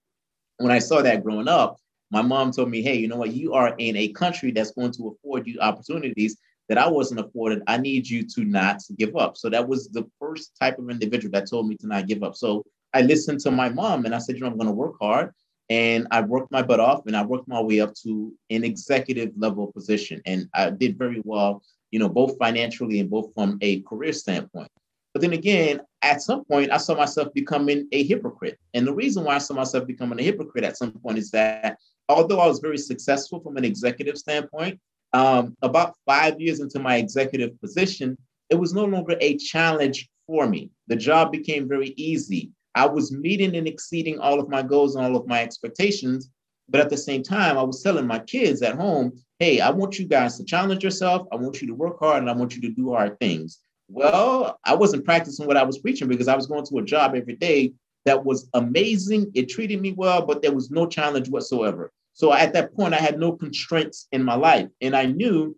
when 0.58 0.72
I 0.72 0.78
saw 0.78 1.02
that 1.02 1.24
growing 1.24 1.48
up, 1.48 1.78
my 2.10 2.22
mom 2.22 2.52
told 2.52 2.70
me, 2.70 2.82
hey, 2.82 2.96
you 2.96 3.08
know 3.08 3.16
what? 3.16 3.32
You 3.32 3.54
are 3.54 3.74
in 3.78 3.96
a 3.96 4.08
country 4.08 4.50
that's 4.50 4.72
going 4.72 4.92
to 4.92 5.08
afford 5.08 5.46
you 5.46 5.60
opportunities 5.60 6.36
that 6.68 6.78
I 6.78 6.88
wasn't 6.88 7.20
afforded. 7.20 7.62
I 7.66 7.78
need 7.78 8.08
you 8.08 8.26
to 8.28 8.44
not 8.44 8.82
give 8.96 9.16
up. 9.16 9.36
So 9.36 9.48
that 9.50 9.66
was 9.66 9.88
the 9.88 10.08
first 10.18 10.56
type 10.60 10.78
of 10.78 10.90
individual 10.90 11.32
that 11.32 11.48
told 11.48 11.68
me 11.68 11.76
to 11.76 11.86
not 11.86 12.06
give 12.06 12.22
up. 12.22 12.36
So 12.36 12.64
I 12.94 13.02
listened 13.02 13.40
to 13.40 13.50
my 13.50 13.68
mom 13.68 14.04
and 14.04 14.14
I 14.14 14.18
said, 14.18 14.36
you 14.36 14.42
know, 14.42 14.48
I'm 14.48 14.56
going 14.56 14.68
to 14.68 14.74
work 14.74 14.94
hard. 15.00 15.32
And 15.70 16.06
I 16.10 16.22
worked 16.22 16.50
my 16.50 16.62
butt 16.62 16.80
off 16.80 17.06
and 17.06 17.16
I 17.16 17.24
worked 17.24 17.46
my 17.46 17.60
way 17.60 17.80
up 17.80 17.94
to 18.02 18.32
an 18.48 18.64
executive 18.64 19.32
level 19.36 19.70
position. 19.70 20.22
And 20.24 20.48
I 20.54 20.70
did 20.70 20.96
very 20.96 21.20
well, 21.24 21.62
you 21.90 21.98
know, 21.98 22.08
both 22.08 22.38
financially 22.38 23.00
and 23.00 23.10
both 23.10 23.32
from 23.34 23.58
a 23.60 23.82
career 23.82 24.14
standpoint. 24.14 24.70
But 25.12 25.20
then 25.20 25.34
again, 25.34 25.80
at 26.02 26.22
some 26.22 26.44
point, 26.44 26.70
I 26.70 26.76
saw 26.76 26.94
myself 26.94 27.32
becoming 27.34 27.88
a 27.92 28.02
hypocrite. 28.04 28.58
And 28.74 28.86
the 28.86 28.94
reason 28.94 29.24
why 29.24 29.34
I 29.34 29.38
saw 29.38 29.54
myself 29.54 29.86
becoming 29.86 30.20
a 30.20 30.22
hypocrite 30.22 30.64
at 30.64 30.76
some 30.76 30.92
point 30.92 31.18
is 31.18 31.30
that 31.32 31.78
although 32.08 32.40
I 32.40 32.46
was 32.46 32.60
very 32.60 32.78
successful 32.78 33.40
from 33.40 33.56
an 33.56 33.64
executive 33.64 34.16
standpoint, 34.16 34.80
um, 35.12 35.56
about 35.62 35.94
five 36.06 36.40
years 36.40 36.60
into 36.60 36.78
my 36.78 36.96
executive 36.96 37.58
position, 37.60 38.16
it 38.50 38.54
was 38.54 38.72
no 38.72 38.84
longer 38.84 39.16
a 39.20 39.36
challenge 39.36 40.08
for 40.26 40.46
me. 40.46 40.70
The 40.86 40.96
job 40.96 41.32
became 41.32 41.68
very 41.68 41.94
easy. 41.96 42.52
I 42.74 42.86
was 42.86 43.10
meeting 43.10 43.56
and 43.56 43.66
exceeding 43.66 44.18
all 44.18 44.38
of 44.38 44.48
my 44.48 44.62
goals 44.62 44.94
and 44.94 45.04
all 45.04 45.16
of 45.16 45.26
my 45.26 45.42
expectations. 45.42 46.30
But 46.68 46.80
at 46.80 46.90
the 46.90 46.96
same 46.96 47.22
time, 47.22 47.56
I 47.56 47.62
was 47.62 47.82
telling 47.82 48.06
my 48.06 48.18
kids 48.20 48.62
at 48.62 48.76
home, 48.76 49.12
hey, 49.38 49.60
I 49.60 49.70
want 49.70 49.98
you 49.98 50.06
guys 50.06 50.36
to 50.36 50.44
challenge 50.44 50.84
yourself. 50.84 51.26
I 51.32 51.36
want 51.36 51.60
you 51.60 51.68
to 51.68 51.74
work 51.74 51.98
hard 51.98 52.18
and 52.18 52.30
I 52.30 52.34
want 52.34 52.54
you 52.54 52.60
to 52.62 52.68
do 52.68 52.92
hard 52.92 53.18
things. 53.18 53.60
Well, 53.88 54.58
I 54.64 54.74
wasn't 54.74 55.04
practicing 55.04 55.46
what 55.46 55.56
I 55.56 55.62
was 55.62 55.78
preaching 55.78 56.08
because 56.08 56.28
I 56.28 56.36
was 56.36 56.46
going 56.46 56.64
to 56.66 56.78
a 56.78 56.84
job 56.84 57.14
every 57.14 57.36
day 57.36 57.72
that 58.04 58.24
was 58.24 58.48
amazing. 58.54 59.30
It 59.34 59.48
treated 59.48 59.80
me 59.80 59.92
well, 59.92 60.24
but 60.24 60.42
there 60.42 60.52
was 60.52 60.70
no 60.70 60.86
challenge 60.86 61.28
whatsoever. 61.28 61.90
So 62.12 62.32
at 62.32 62.52
that 62.52 62.74
point, 62.74 62.94
I 62.94 62.98
had 62.98 63.18
no 63.18 63.32
constraints 63.32 64.08
in 64.12 64.24
my 64.24 64.34
life. 64.34 64.68
And 64.80 64.94
I 64.94 65.06
knew 65.06 65.56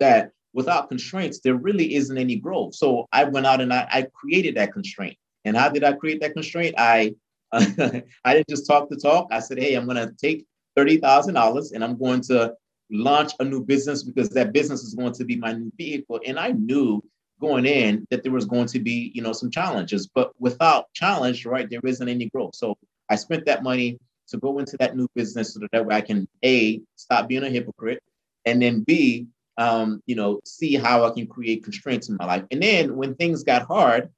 that 0.00 0.32
without 0.52 0.88
constraints, 0.88 1.40
there 1.40 1.56
really 1.56 1.94
isn't 1.94 2.16
any 2.16 2.36
growth. 2.36 2.74
So 2.74 3.06
I 3.12 3.24
went 3.24 3.46
out 3.46 3.60
and 3.60 3.72
I, 3.72 3.86
I 3.90 4.06
created 4.14 4.56
that 4.56 4.72
constraint. 4.72 5.16
And 5.44 5.56
how 5.56 5.68
did 5.68 5.84
I 5.84 5.92
create 5.92 6.20
that 6.20 6.34
constraint? 6.34 6.74
I 6.78 7.14
I 7.52 8.02
didn't 8.34 8.48
just 8.48 8.66
talk 8.66 8.90
the 8.90 8.96
talk. 8.96 9.28
I 9.30 9.40
said, 9.40 9.58
hey, 9.58 9.74
I'm 9.74 9.86
going 9.86 9.96
to 9.96 10.14
take 10.20 10.44
thirty 10.76 10.98
thousand 10.98 11.34
dollars 11.34 11.72
and 11.72 11.82
I'm 11.82 11.98
going 11.98 12.20
to 12.22 12.54
launch 12.90 13.32
a 13.40 13.44
new 13.44 13.64
business 13.64 14.02
because 14.02 14.28
that 14.30 14.52
business 14.52 14.82
is 14.82 14.94
going 14.94 15.14
to 15.14 15.24
be 15.24 15.36
my 15.36 15.52
new 15.52 15.72
vehicle. 15.76 16.20
And 16.26 16.38
I 16.38 16.52
knew 16.52 17.02
going 17.40 17.66
in 17.66 18.06
that 18.10 18.22
there 18.22 18.32
was 18.32 18.44
going 18.44 18.66
to 18.68 18.78
be, 18.78 19.12
you 19.14 19.22
know, 19.22 19.32
some 19.32 19.50
challenges, 19.50 20.06
but 20.06 20.32
without 20.38 20.92
challenge, 20.92 21.46
right, 21.46 21.68
there 21.70 21.80
isn't 21.84 22.08
any 22.08 22.28
growth. 22.30 22.54
So 22.54 22.76
I 23.08 23.16
spent 23.16 23.46
that 23.46 23.62
money 23.62 23.98
to 24.28 24.36
go 24.38 24.58
into 24.58 24.76
that 24.78 24.96
new 24.96 25.08
business 25.14 25.54
so 25.54 25.60
that, 25.60 25.70
that 25.72 25.86
way 25.86 25.94
I 25.94 26.00
can 26.00 26.28
a 26.44 26.80
stop 26.96 27.28
being 27.28 27.44
a 27.44 27.50
hypocrite, 27.50 28.02
and 28.44 28.60
then 28.60 28.82
b, 28.82 29.26
um, 29.56 30.02
you 30.06 30.14
know, 30.14 30.40
see 30.44 30.74
how 30.74 31.04
I 31.04 31.10
can 31.10 31.26
create 31.26 31.64
constraints 31.64 32.08
in 32.08 32.16
my 32.16 32.26
life. 32.26 32.44
And 32.50 32.62
then 32.62 32.96
when 32.96 33.14
things 33.14 33.42
got 33.42 33.66
hard, 33.66 34.10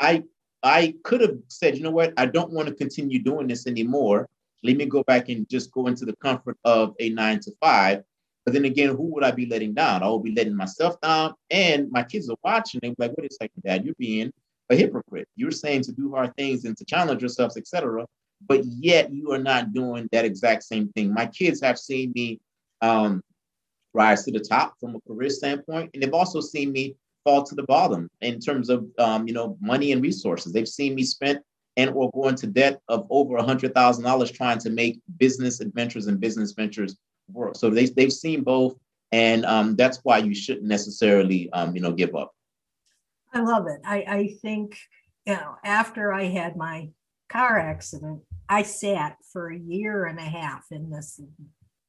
I 0.00 0.24
I 0.62 0.94
could 1.04 1.20
have 1.20 1.36
said, 1.48 1.76
you 1.76 1.84
know 1.84 1.90
what, 1.90 2.12
I 2.16 2.26
don't 2.26 2.52
want 2.52 2.68
to 2.68 2.74
continue 2.74 3.22
doing 3.22 3.46
this 3.46 3.66
anymore. 3.66 4.28
Let 4.64 4.76
me 4.76 4.86
go 4.86 5.04
back 5.04 5.28
and 5.28 5.48
just 5.48 5.70
go 5.70 5.86
into 5.86 6.04
the 6.04 6.16
comfort 6.16 6.56
of 6.64 6.94
a 6.98 7.10
nine 7.10 7.40
to 7.40 7.52
five. 7.60 8.02
But 8.48 8.54
then 8.54 8.64
again, 8.64 8.96
who 8.96 9.02
would 9.12 9.24
I 9.24 9.30
be 9.30 9.44
letting 9.44 9.74
down? 9.74 10.02
I 10.02 10.08
would 10.08 10.22
be 10.22 10.32
letting 10.32 10.56
myself 10.56 10.98
down, 11.02 11.34
and 11.50 11.90
my 11.90 12.02
kids 12.02 12.30
are 12.30 12.36
watching. 12.42 12.80
They're 12.80 12.94
like, 12.96 13.12
"Wait 13.18 13.30
a 13.30 13.34
second, 13.34 13.62
Dad, 13.62 13.84
you're 13.84 13.94
being 13.98 14.32
a 14.70 14.74
hypocrite. 14.74 15.28
You're 15.36 15.50
saying 15.50 15.82
to 15.82 15.92
do 15.92 16.12
hard 16.14 16.34
things 16.34 16.64
and 16.64 16.74
to 16.78 16.84
challenge 16.86 17.20
yourselves, 17.20 17.58
etc. 17.58 18.06
But 18.48 18.64
yet 18.64 19.12
you 19.12 19.32
are 19.32 19.38
not 19.38 19.74
doing 19.74 20.08
that 20.12 20.24
exact 20.24 20.62
same 20.62 20.88
thing. 20.94 21.12
My 21.12 21.26
kids 21.26 21.60
have 21.60 21.78
seen 21.78 22.10
me 22.14 22.40
um, 22.80 23.20
rise 23.92 24.24
to 24.24 24.32
the 24.32 24.40
top 24.40 24.80
from 24.80 24.96
a 24.96 25.00
career 25.02 25.28
standpoint, 25.28 25.90
and 25.92 26.02
they've 26.02 26.14
also 26.14 26.40
seen 26.40 26.72
me 26.72 26.96
fall 27.24 27.42
to 27.42 27.54
the 27.54 27.64
bottom 27.64 28.08
in 28.22 28.40
terms 28.40 28.70
of 28.70 28.86
um, 28.98 29.28
you 29.28 29.34
know 29.34 29.58
money 29.60 29.92
and 29.92 30.00
resources. 30.00 30.54
They've 30.54 30.66
seen 30.66 30.94
me 30.94 31.02
spend 31.02 31.40
and 31.76 31.90
or 31.90 32.10
go 32.12 32.28
into 32.28 32.46
debt 32.46 32.80
of 32.88 33.06
over 33.10 33.36
a 33.36 33.42
hundred 33.42 33.74
thousand 33.74 34.04
dollars 34.04 34.30
trying 34.30 34.58
to 34.60 34.70
make 34.70 35.00
business 35.18 35.60
adventures 35.60 36.06
and 36.06 36.18
business 36.18 36.52
ventures 36.52 36.96
work. 37.32 37.56
So 37.56 37.70
they 37.70 37.86
they've 37.86 38.12
seen 38.12 38.42
both, 38.42 38.76
and 39.12 39.44
um, 39.44 39.76
that's 39.76 39.98
why 40.02 40.18
you 40.18 40.34
shouldn't 40.34 40.66
necessarily 40.66 41.50
um, 41.52 41.74
you 41.74 41.82
know 41.82 41.92
give 41.92 42.14
up. 42.14 42.34
I 43.32 43.40
love 43.40 43.66
it. 43.66 43.80
I 43.84 43.96
I 44.08 44.36
think 44.42 44.76
you 45.26 45.34
know 45.34 45.56
after 45.64 46.12
I 46.12 46.24
had 46.24 46.56
my 46.56 46.88
car 47.28 47.58
accident, 47.58 48.22
I 48.48 48.62
sat 48.62 49.16
for 49.32 49.50
a 49.50 49.58
year 49.58 50.06
and 50.06 50.18
a 50.18 50.22
half 50.22 50.64
in 50.70 50.90
this 50.90 51.20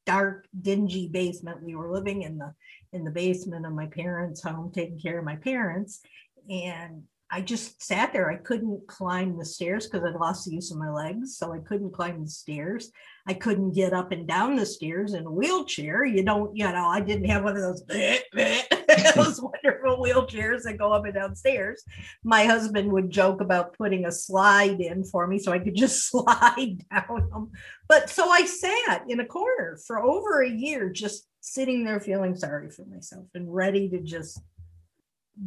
dark, 0.05 0.47
dingy 0.59 1.07
basement. 1.07 1.63
We 1.63 1.75
were 1.75 1.91
living 1.91 2.23
in 2.23 2.37
the 2.37 2.53
in 2.93 3.03
the 3.03 3.11
basement 3.11 3.65
of 3.65 3.73
my 3.73 3.85
parents' 3.85 4.41
home, 4.41 4.71
taking 4.73 4.99
care 4.99 5.19
of 5.19 5.25
my 5.25 5.35
parents. 5.35 6.01
And 6.49 7.03
I 7.31 7.41
just 7.41 7.81
sat 7.81 8.11
there. 8.11 8.31
I 8.31 8.37
couldn't 8.37 8.87
climb 8.87 9.37
the 9.37 9.45
stairs 9.45 9.85
because 9.85 10.03
I'd 10.03 10.19
lost 10.19 10.45
the 10.45 10.55
use 10.55 10.71
of 10.71 10.77
my 10.77 10.89
legs. 10.89 11.37
So 11.37 11.53
I 11.53 11.59
couldn't 11.59 11.93
climb 11.93 12.23
the 12.23 12.29
stairs. 12.29 12.91
I 13.27 13.35
couldn't 13.35 13.75
get 13.75 13.93
up 13.93 14.11
and 14.11 14.27
down 14.27 14.55
the 14.55 14.65
stairs 14.65 15.13
in 15.13 15.25
a 15.25 15.31
wheelchair. 15.31 16.05
You 16.05 16.23
don't, 16.23 16.55
you 16.55 16.63
know, 16.63 16.87
I 16.87 17.01
didn't 17.01 17.29
have 17.29 17.43
one 17.43 17.55
of 17.55 17.61
those. 17.61 17.83
those 19.15 19.41
wonderful 19.41 20.03
wheelchairs 20.03 20.63
that 20.63 20.77
go 20.79 20.91
up 20.91 21.05
and 21.05 21.13
down 21.13 21.35
stairs. 21.35 21.83
My 22.23 22.45
husband 22.45 22.91
would 22.91 23.11
joke 23.11 23.41
about 23.41 23.77
putting 23.77 24.05
a 24.05 24.11
slide 24.11 24.81
in 24.81 25.03
for 25.03 25.27
me 25.27 25.37
so 25.37 25.51
I 25.51 25.59
could 25.59 25.75
just 25.75 26.07
slide 26.09 26.83
down 26.91 27.29
them. 27.29 27.51
But 27.87 28.09
so 28.09 28.29
I 28.29 28.45
sat 28.45 29.03
in 29.07 29.19
a 29.19 29.25
corner 29.25 29.77
for 29.85 30.01
over 30.01 30.41
a 30.41 30.49
year, 30.49 30.89
just 30.89 31.27
sitting 31.41 31.83
there 31.83 31.99
feeling 31.99 32.35
sorry 32.35 32.69
for 32.69 32.85
myself 32.85 33.27
and 33.35 33.53
ready 33.53 33.87
to 33.89 33.99
just 33.99 34.41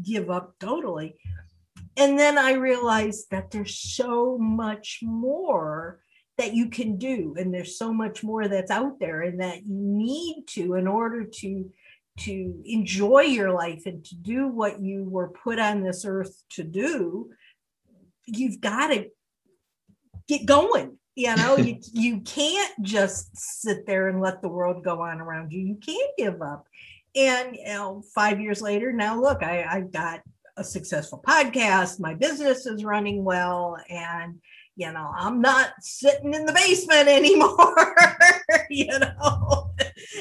give 0.03 0.31
up 0.31 0.55
totally. 0.59 1.17
And 1.97 2.19
then 2.19 2.39
I 2.39 2.53
realized 2.53 3.27
that 3.31 3.51
there's 3.51 3.77
so 3.77 4.39
much 4.39 5.01
more 5.03 6.01
that 6.39 6.55
you 6.55 6.69
can 6.69 6.97
do 6.97 7.35
and 7.39 7.53
there's 7.53 7.79
so 7.79 7.93
much 7.93 8.25
more 8.25 8.49
that's 8.49 8.71
out 8.71 8.99
there 8.99 9.23
and 9.23 9.41
that 9.41 9.67
you 9.67 9.77
need 9.77 10.45
to 10.49 10.75
in 10.75 10.87
order 10.87 11.25
to 11.25 11.71
to 12.19 12.63
enjoy 12.67 13.23
your 13.23 13.53
life 13.53 13.83
and 13.87 14.05
to 14.05 14.15
do 14.15 14.47
what 14.47 14.83
you 14.83 15.05
were 15.05 15.29
put 15.29 15.59
on 15.59 15.83
this 15.83 16.05
earth 16.05 16.43
to 16.51 16.63
do 16.63 17.31
you've 18.27 18.61
got 18.61 18.89
to 18.89 19.07
get 20.29 20.45
going 20.45 20.99
you 21.15 21.35
know? 21.37 21.57
You, 21.63 21.79
you 21.93 22.21
can't 22.21 22.83
just 22.83 23.37
sit 23.37 23.87
there 23.87 24.09
and 24.09 24.21
let 24.21 24.43
the 24.43 24.49
world 24.49 24.83
go 24.83 25.03
on 25.03 25.21
around 25.21 25.53
you. 25.53 25.61
You 25.61 25.77
can't 25.77 26.11
give 26.17 26.43
up. 26.43 26.67
And 27.15 27.57
you 27.57 27.65
know 27.67 28.03
five 28.15 28.41
years 28.41 28.63
later 28.63 28.91
now 28.91 29.21
look 29.21 29.43
i 29.43 29.65
i 29.65 29.81
got 29.83 30.21
a 30.57 30.65
successful 30.65 31.23
podcast 31.27 31.99
my 31.99 32.15
business 32.15 32.67
is 32.67 32.85
running 32.85 33.25
well 33.25 33.77
and 33.89 34.39
you 34.75 34.91
know, 34.91 35.11
I'm 35.15 35.41
not 35.41 35.73
sitting 35.81 36.33
in 36.33 36.47
the 36.47 36.53
basement 36.53 37.09
anymore, 37.09 37.95
you 38.71 38.99
know. 38.99 39.71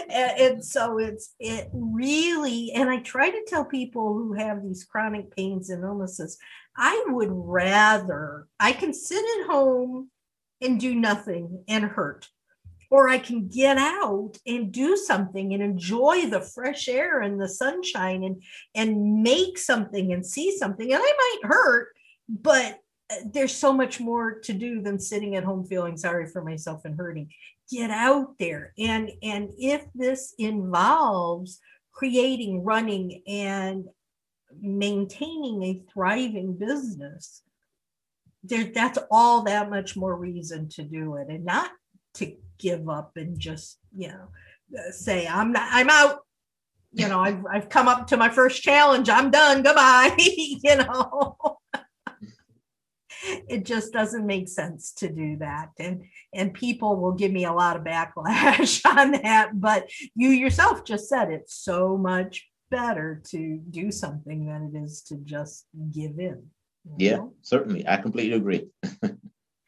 and, 0.10 0.40
and, 0.40 0.66
so 0.66 0.98
it's 0.98 1.34
it 1.40 1.70
really, 1.74 2.72
and 2.74 2.90
I 2.90 3.00
try 3.00 3.30
to 3.30 3.46
tell 3.48 3.66
people 3.66 4.14
who 4.14 4.34
have 4.34 4.64
these 4.64 4.84
chronic 4.84 5.36
pains 5.36 5.70
and 5.70 5.84
illnesses, 5.84 6.38
I 6.76 7.06
would 7.08 7.30
rather 7.32 8.48
I 8.60 8.74
can 8.74 8.94
sit 8.94 9.24
at 9.40 9.48
home 9.48 10.10
and 10.62 10.80
do 10.80 10.96
nothing 10.96 11.64
and 11.68 11.86
hurt. 11.86 12.28
Or 12.92 13.10
I 13.10 13.18
can 13.18 13.48
get 13.48 13.78
out 13.78 14.34
and 14.46 14.72
do 14.72 14.96
something 14.96 15.54
and 15.54 15.64
enjoy 15.64 16.30
the 16.30 16.42
fresh 16.42 16.88
air 16.88 17.22
and 17.22 17.42
the 17.42 17.50
sunshine 17.50 18.24
and 18.24 18.44
and 18.76 19.24
make 19.24 19.58
something 19.58 20.14
and 20.14 20.26
see 20.26 20.56
something. 20.58 20.92
And 20.92 21.02
I 21.02 21.14
might 21.18 21.50
hurt, 21.50 21.94
but 22.28 22.80
uh, 23.12 23.16
there's 23.34 23.56
so 23.56 23.74
much 23.74 24.00
more 24.00 24.40
to 24.40 24.54
do 24.54 24.82
than 24.82 25.00
sitting 25.00 25.36
at 25.36 25.44
home 25.44 25.66
feeling 25.66 25.98
sorry 25.98 26.28
for 26.28 26.44
myself 26.44 26.82
and 26.86 26.96
hurting 26.96 27.30
get 27.70 27.90
out 27.90 28.36
there 28.40 28.74
and 28.78 29.12
and 29.24 29.50
if 29.58 29.86
this 29.94 30.34
involves 30.38 31.60
creating 31.92 32.64
running 32.64 33.22
and 33.28 33.86
maintaining 34.62 35.64
a 35.64 35.82
thriving 35.92 36.54
business 36.54 37.42
there 38.44 38.72
that's 38.74 39.00
all 39.10 39.44
that 39.44 39.70
much 39.70 39.96
more 39.96 40.16
reason 40.16 40.68
to 40.70 40.84
do 40.84 41.16
it 41.16 41.28
and 41.30 41.46
not 41.46 41.72
to 42.14 42.36
give 42.62 42.88
up 42.88 43.12
and 43.16 43.40
just 43.40 43.80
you 43.96 44.08
know 44.08 44.28
uh, 44.78 44.92
say 44.92 45.28
i'm 45.28 45.52
not 45.52 45.68
i'm 45.72 45.90
out. 45.90 46.20
You 46.94 47.08
know 47.08 47.20
i've, 47.20 47.46
I've 47.50 47.70
come 47.70 47.88
up 47.88 48.08
to 48.08 48.18
my 48.18 48.30
first 48.30 48.62
challenge. 48.64 49.10
I'm 49.10 49.32
done. 49.32 49.64
Goodbye. 49.64 50.16
You 50.18 50.76
know? 50.78 51.38
It 53.48 53.66
just 53.66 53.94
doesn't 53.94 54.26
make 54.26 54.50
sense 54.50 54.94
to 54.94 55.08
do 55.08 55.38
that. 55.38 55.70
And 55.78 56.06
and 56.34 56.54
people 56.54 57.00
will 57.00 57.12
give 57.12 57.32
me 57.32 57.46
a 57.46 57.54
lot 57.54 57.78
of 57.78 57.84
backlash 57.84 58.84
on 58.98 59.12
that 59.12 59.52
but 59.54 59.90
you 60.16 60.30
yourself 60.30 60.84
just 60.84 61.08
said 61.08 61.30
it's 61.30 61.54
so 61.54 61.98
much 61.98 62.48
better 62.72 63.22
to 63.26 63.60
do 63.70 63.92
something 63.92 64.48
than 64.48 64.72
it 64.74 64.78
is 64.78 65.02
to 65.04 65.18
just 65.18 65.68
give 65.92 66.18
in 66.20 66.42
yeah 66.98 67.18
know? 67.18 67.34
certainly. 67.42 67.88
I 67.88 67.98
completely 67.98 68.38
agree 68.38 68.70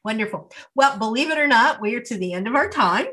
wonderful 0.03 0.51
well 0.75 0.97
believe 0.97 1.29
it 1.29 1.37
or 1.37 1.47
not 1.47 1.81
we 1.81 1.95
are 1.95 2.01
to 2.01 2.17
the 2.17 2.33
end 2.33 2.47
of 2.47 2.55
our 2.55 2.69
time 2.69 3.05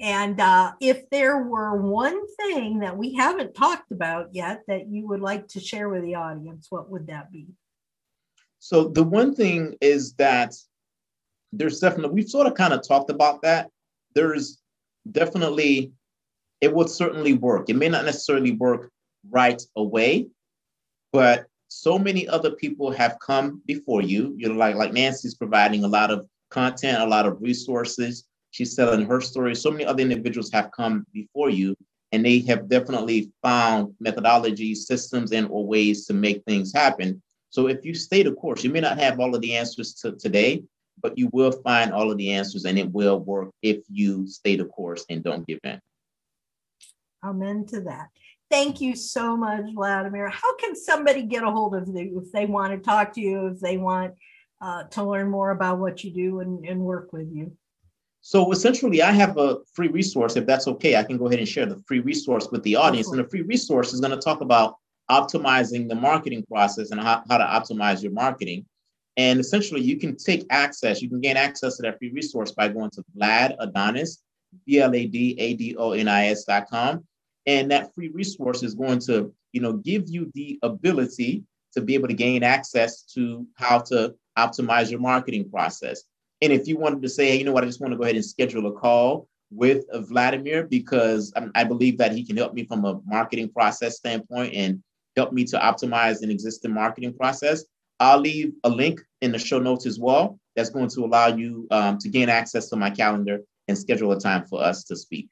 and 0.00 0.40
uh, 0.40 0.72
if 0.80 1.08
there 1.10 1.42
were 1.42 1.76
one 1.76 2.20
thing 2.36 2.80
that 2.80 2.96
we 2.96 3.14
haven't 3.14 3.54
talked 3.54 3.92
about 3.92 4.30
yet 4.32 4.62
that 4.66 4.88
you 4.88 5.06
would 5.06 5.20
like 5.20 5.46
to 5.48 5.60
share 5.60 5.88
with 5.88 6.02
the 6.02 6.16
audience, 6.16 6.66
what 6.68 6.90
would 6.90 7.06
that 7.06 7.30
be? 7.30 7.46
So 8.58 8.88
the 8.88 9.04
one 9.04 9.34
thing 9.34 9.76
is 9.80 10.14
that 10.14 10.54
there's 11.52 11.78
definitely 11.78 12.14
we've 12.14 12.28
sort 12.28 12.48
of 12.48 12.54
kind 12.54 12.72
of 12.72 12.86
talked 12.86 13.10
about 13.10 13.42
that. 13.42 13.70
There's 14.14 14.58
definitely 15.10 15.92
it 16.60 16.74
would 16.74 16.90
certainly 16.90 17.34
work. 17.34 17.68
It 17.68 17.76
may 17.76 17.88
not 17.88 18.04
necessarily 18.04 18.52
work 18.52 18.90
right 19.30 19.62
away, 19.76 20.28
but 21.12 21.46
so 21.74 21.98
many 21.98 22.28
other 22.28 22.52
people 22.52 22.90
have 22.92 23.18
come 23.18 23.60
before 23.66 24.02
you. 24.02 24.34
You 24.36 24.48
know, 24.48 24.54
like 24.54 24.76
like 24.76 24.92
Nancy's 24.92 25.34
providing 25.34 25.84
a 25.84 25.88
lot 25.88 26.10
of 26.10 26.26
content, 26.50 27.02
a 27.02 27.06
lot 27.06 27.26
of 27.26 27.40
resources. 27.40 28.24
She's 28.52 28.76
telling 28.76 29.04
her 29.06 29.20
story. 29.20 29.54
So 29.56 29.70
many 29.70 29.84
other 29.84 30.02
individuals 30.02 30.52
have 30.52 30.70
come 30.70 31.04
before 31.12 31.50
you, 31.50 31.76
and 32.12 32.24
they 32.24 32.38
have 32.40 32.68
definitely 32.68 33.32
found 33.42 33.94
methodologies, 34.02 34.78
systems, 34.78 35.32
and 35.32 35.48
or 35.50 35.66
ways 35.66 36.06
to 36.06 36.14
make 36.14 36.44
things 36.44 36.72
happen. 36.72 37.20
So 37.50 37.68
if 37.68 37.84
you 37.84 37.94
stay 37.94 38.22
the 38.22 38.32
course, 38.32 38.62
you 38.62 38.70
may 38.70 38.80
not 38.80 38.98
have 38.98 39.18
all 39.18 39.34
of 39.34 39.40
the 39.40 39.56
answers 39.56 39.94
to 39.94 40.12
today, 40.12 40.62
but 41.02 41.18
you 41.18 41.28
will 41.32 41.52
find 41.52 41.92
all 41.92 42.10
of 42.10 42.18
the 42.18 42.30
answers 42.32 42.64
and 42.64 42.78
it 42.78 42.90
will 42.90 43.20
work 43.20 43.50
if 43.62 43.78
you 43.88 44.26
stay 44.26 44.56
the 44.56 44.64
course 44.64 45.04
and 45.08 45.22
don't 45.22 45.46
give 45.46 45.60
in. 45.64 45.80
Amen 47.24 47.64
to 47.66 47.80
that. 47.82 48.08
Thank 48.54 48.80
you 48.80 48.94
so 48.94 49.36
much, 49.36 49.64
Vladimir. 49.74 50.28
How 50.28 50.56
can 50.58 50.76
somebody 50.76 51.22
get 51.22 51.42
a 51.42 51.50
hold 51.50 51.74
of 51.74 51.88
you 51.88 52.22
if 52.24 52.30
they 52.30 52.46
want 52.46 52.72
to 52.72 52.78
talk 52.78 53.12
to 53.14 53.20
you, 53.20 53.48
if 53.48 53.58
they 53.58 53.78
want 53.78 54.14
uh, 54.60 54.84
to 54.84 55.02
learn 55.02 55.28
more 55.28 55.50
about 55.50 55.80
what 55.80 56.04
you 56.04 56.12
do 56.12 56.38
and, 56.38 56.64
and 56.64 56.78
work 56.78 57.12
with 57.12 57.28
you? 57.32 57.50
So 58.20 58.52
essentially, 58.52 59.02
I 59.02 59.10
have 59.10 59.38
a 59.38 59.56
free 59.72 59.88
resource. 59.88 60.36
If 60.36 60.46
that's 60.46 60.68
okay, 60.68 60.94
I 60.94 61.02
can 61.02 61.18
go 61.18 61.26
ahead 61.26 61.40
and 61.40 61.48
share 61.48 61.66
the 61.66 61.82
free 61.88 61.98
resource 61.98 62.46
with 62.52 62.62
the 62.62 62.76
audience. 62.76 63.10
And 63.10 63.18
the 63.18 63.28
free 63.28 63.42
resource 63.42 63.92
is 63.92 63.98
going 64.00 64.12
to 64.12 64.24
talk 64.24 64.40
about 64.40 64.76
optimizing 65.10 65.88
the 65.88 65.96
marketing 65.96 66.44
process 66.46 66.92
and 66.92 67.00
how, 67.00 67.24
how 67.28 67.38
to 67.38 67.44
optimize 67.44 68.04
your 68.04 68.12
marketing. 68.12 68.66
And 69.16 69.40
essentially, 69.40 69.80
you 69.80 69.98
can 69.98 70.16
take 70.16 70.46
access, 70.50 71.02
you 71.02 71.08
can 71.08 71.20
gain 71.20 71.36
access 71.36 71.78
to 71.78 71.82
that 71.82 71.98
free 71.98 72.12
resource 72.12 72.52
by 72.52 72.68
going 72.68 72.90
to 72.90 73.04
Vlad 73.18 73.56
Adonis, 73.58 74.22
B 74.64 74.78
L 74.78 74.94
A 74.94 75.06
D 75.08 75.34
A 75.40 75.54
D 75.54 75.74
O 75.76 75.90
N 75.90 76.06
I 76.06 76.26
S.com. 76.26 77.04
And 77.46 77.70
that 77.70 77.94
free 77.94 78.08
resource 78.08 78.62
is 78.62 78.74
going 78.74 79.00
to, 79.00 79.32
you 79.52 79.60
know, 79.60 79.74
give 79.74 80.08
you 80.08 80.30
the 80.34 80.58
ability 80.62 81.44
to 81.74 81.80
be 81.80 81.94
able 81.94 82.08
to 82.08 82.14
gain 82.14 82.42
access 82.42 83.02
to 83.02 83.46
how 83.56 83.80
to 83.80 84.14
optimize 84.38 84.90
your 84.90 85.00
marketing 85.00 85.50
process. 85.50 86.04
And 86.40 86.52
if 86.52 86.66
you 86.66 86.76
wanted 86.76 87.02
to 87.02 87.08
say, 87.08 87.28
hey, 87.28 87.38
you 87.38 87.44
know 87.44 87.52
what, 87.52 87.64
I 87.64 87.66
just 87.66 87.80
want 87.80 87.92
to 87.92 87.96
go 87.96 88.04
ahead 88.04 88.16
and 88.16 88.24
schedule 88.24 88.66
a 88.66 88.72
call 88.72 89.28
with 89.50 89.84
Vladimir 90.08 90.64
because 90.64 91.32
I, 91.54 91.64
believe 91.64 91.98
that 91.98 92.12
he 92.12 92.24
can 92.24 92.36
help 92.36 92.54
me 92.54 92.64
from 92.64 92.84
a 92.84 93.00
marketing 93.06 93.50
process 93.50 93.96
standpoint 93.96 94.54
and 94.54 94.82
help 95.16 95.32
me 95.32 95.44
to 95.44 95.58
optimize 95.58 96.22
an 96.22 96.30
existing 96.30 96.72
marketing 96.72 97.14
process. 97.14 97.64
I'll 98.00 98.18
leave 98.18 98.52
a 98.64 98.68
link 98.68 99.00
in 99.20 99.32
the 99.32 99.38
show 99.38 99.60
notes 99.60 99.86
as 99.86 99.98
well. 99.98 100.38
That's 100.56 100.70
going 100.70 100.88
to 100.90 101.04
allow 101.04 101.28
you 101.28 101.66
um, 101.70 101.98
to 101.98 102.08
gain 102.08 102.28
access 102.28 102.68
to 102.70 102.76
my 102.76 102.90
calendar 102.90 103.40
and 103.68 103.78
schedule 103.78 104.12
a 104.12 104.18
time 104.18 104.44
for 104.46 104.62
us 104.62 104.84
to 104.84 104.96
speak. 104.96 105.28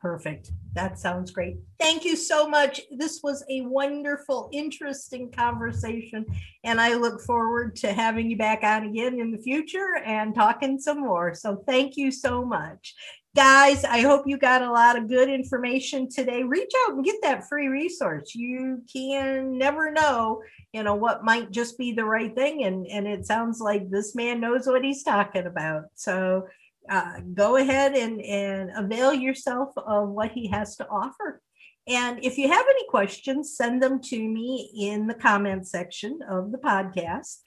Perfect. 0.00 0.52
That 0.74 0.98
sounds 0.98 1.32
great. 1.32 1.56
Thank 1.80 2.04
you 2.04 2.14
so 2.14 2.48
much. 2.48 2.80
This 2.96 3.20
was 3.24 3.44
a 3.50 3.62
wonderful, 3.62 4.48
interesting 4.52 5.32
conversation. 5.32 6.24
And 6.62 6.80
I 6.80 6.94
look 6.94 7.20
forward 7.22 7.74
to 7.76 7.92
having 7.92 8.30
you 8.30 8.36
back 8.36 8.62
on 8.62 8.84
again 8.84 9.18
in 9.18 9.32
the 9.32 9.38
future 9.38 9.96
and 10.04 10.36
talking 10.36 10.78
some 10.78 11.00
more. 11.00 11.34
So 11.34 11.64
thank 11.66 11.96
you 11.96 12.12
so 12.12 12.44
much 12.44 12.94
guys 13.36 13.84
i 13.84 14.00
hope 14.00 14.24
you 14.26 14.38
got 14.38 14.62
a 14.62 14.72
lot 14.72 14.98
of 14.98 15.06
good 15.06 15.28
information 15.28 16.08
today 16.08 16.42
reach 16.42 16.72
out 16.84 16.94
and 16.94 17.04
get 17.04 17.14
that 17.22 17.46
free 17.46 17.68
resource 17.68 18.34
you 18.34 18.82
can 18.92 19.56
never 19.56 19.92
know 19.92 20.42
you 20.72 20.82
know 20.82 20.94
what 20.94 21.24
might 21.24 21.50
just 21.50 21.76
be 21.78 21.92
the 21.92 22.04
right 22.04 22.34
thing 22.34 22.64
and 22.64 22.86
and 22.88 23.06
it 23.06 23.26
sounds 23.26 23.60
like 23.60 23.88
this 23.90 24.14
man 24.14 24.40
knows 24.40 24.66
what 24.66 24.82
he's 24.82 25.04
talking 25.04 25.46
about 25.46 25.84
so 25.94 26.46
uh, 26.90 27.20
go 27.34 27.56
ahead 27.56 27.94
and 27.94 28.20
and 28.22 28.70
avail 28.76 29.12
yourself 29.12 29.70
of 29.76 30.08
what 30.10 30.32
he 30.32 30.48
has 30.48 30.76
to 30.76 30.88
offer 30.88 31.40
and 31.86 32.22
if 32.22 32.36
you 32.36 32.48
have 32.48 32.66
any 32.68 32.86
questions 32.88 33.56
send 33.56 33.82
them 33.82 34.00
to 34.00 34.18
me 34.28 34.70
in 34.78 35.06
the 35.06 35.14
comment 35.14 35.66
section 35.66 36.18
of 36.28 36.52
the 36.52 36.58
podcast 36.58 37.38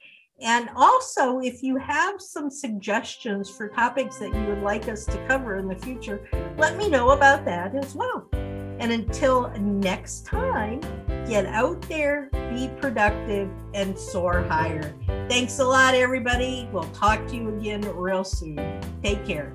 and 0.41 0.69
also, 0.75 1.39
if 1.39 1.61
you 1.61 1.77
have 1.77 2.19
some 2.19 2.49
suggestions 2.49 3.47
for 3.47 3.69
topics 3.69 4.17
that 4.17 4.33
you 4.33 4.43
would 4.47 4.63
like 4.63 4.89
us 4.89 5.05
to 5.05 5.27
cover 5.27 5.57
in 5.57 5.67
the 5.67 5.75
future, 5.75 6.27
let 6.57 6.77
me 6.77 6.89
know 6.89 7.11
about 7.11 7.45
that 7.45 7.75
as 7.75 7.93
well. 7.93 8.27
And 8.81 8.91
until 8.91 9.51
next 9.59 10.25
time, 10.25 10.81
get 11.27 11.45
out 11.45 11.79
there, 11.83 12.31
be 12.49 12.67
productive, 12.81 13.47
and 13.75 13.97
soar 13.97 14.41
higher. 14.41 14.95
Thanks 15.29 15.59
a 15.59 15.63
lot, 15.63 15.93
everybody. 15.93 16.67
We'll 16.73 16.85
talk 16.85 17.27
to 17.27 17.35
you 17.35 17.49
again 17.49 17.81
real 17.95 18.23
soon. 18.23 18.81
Take 19.03 19.23
care. 19.23 19.53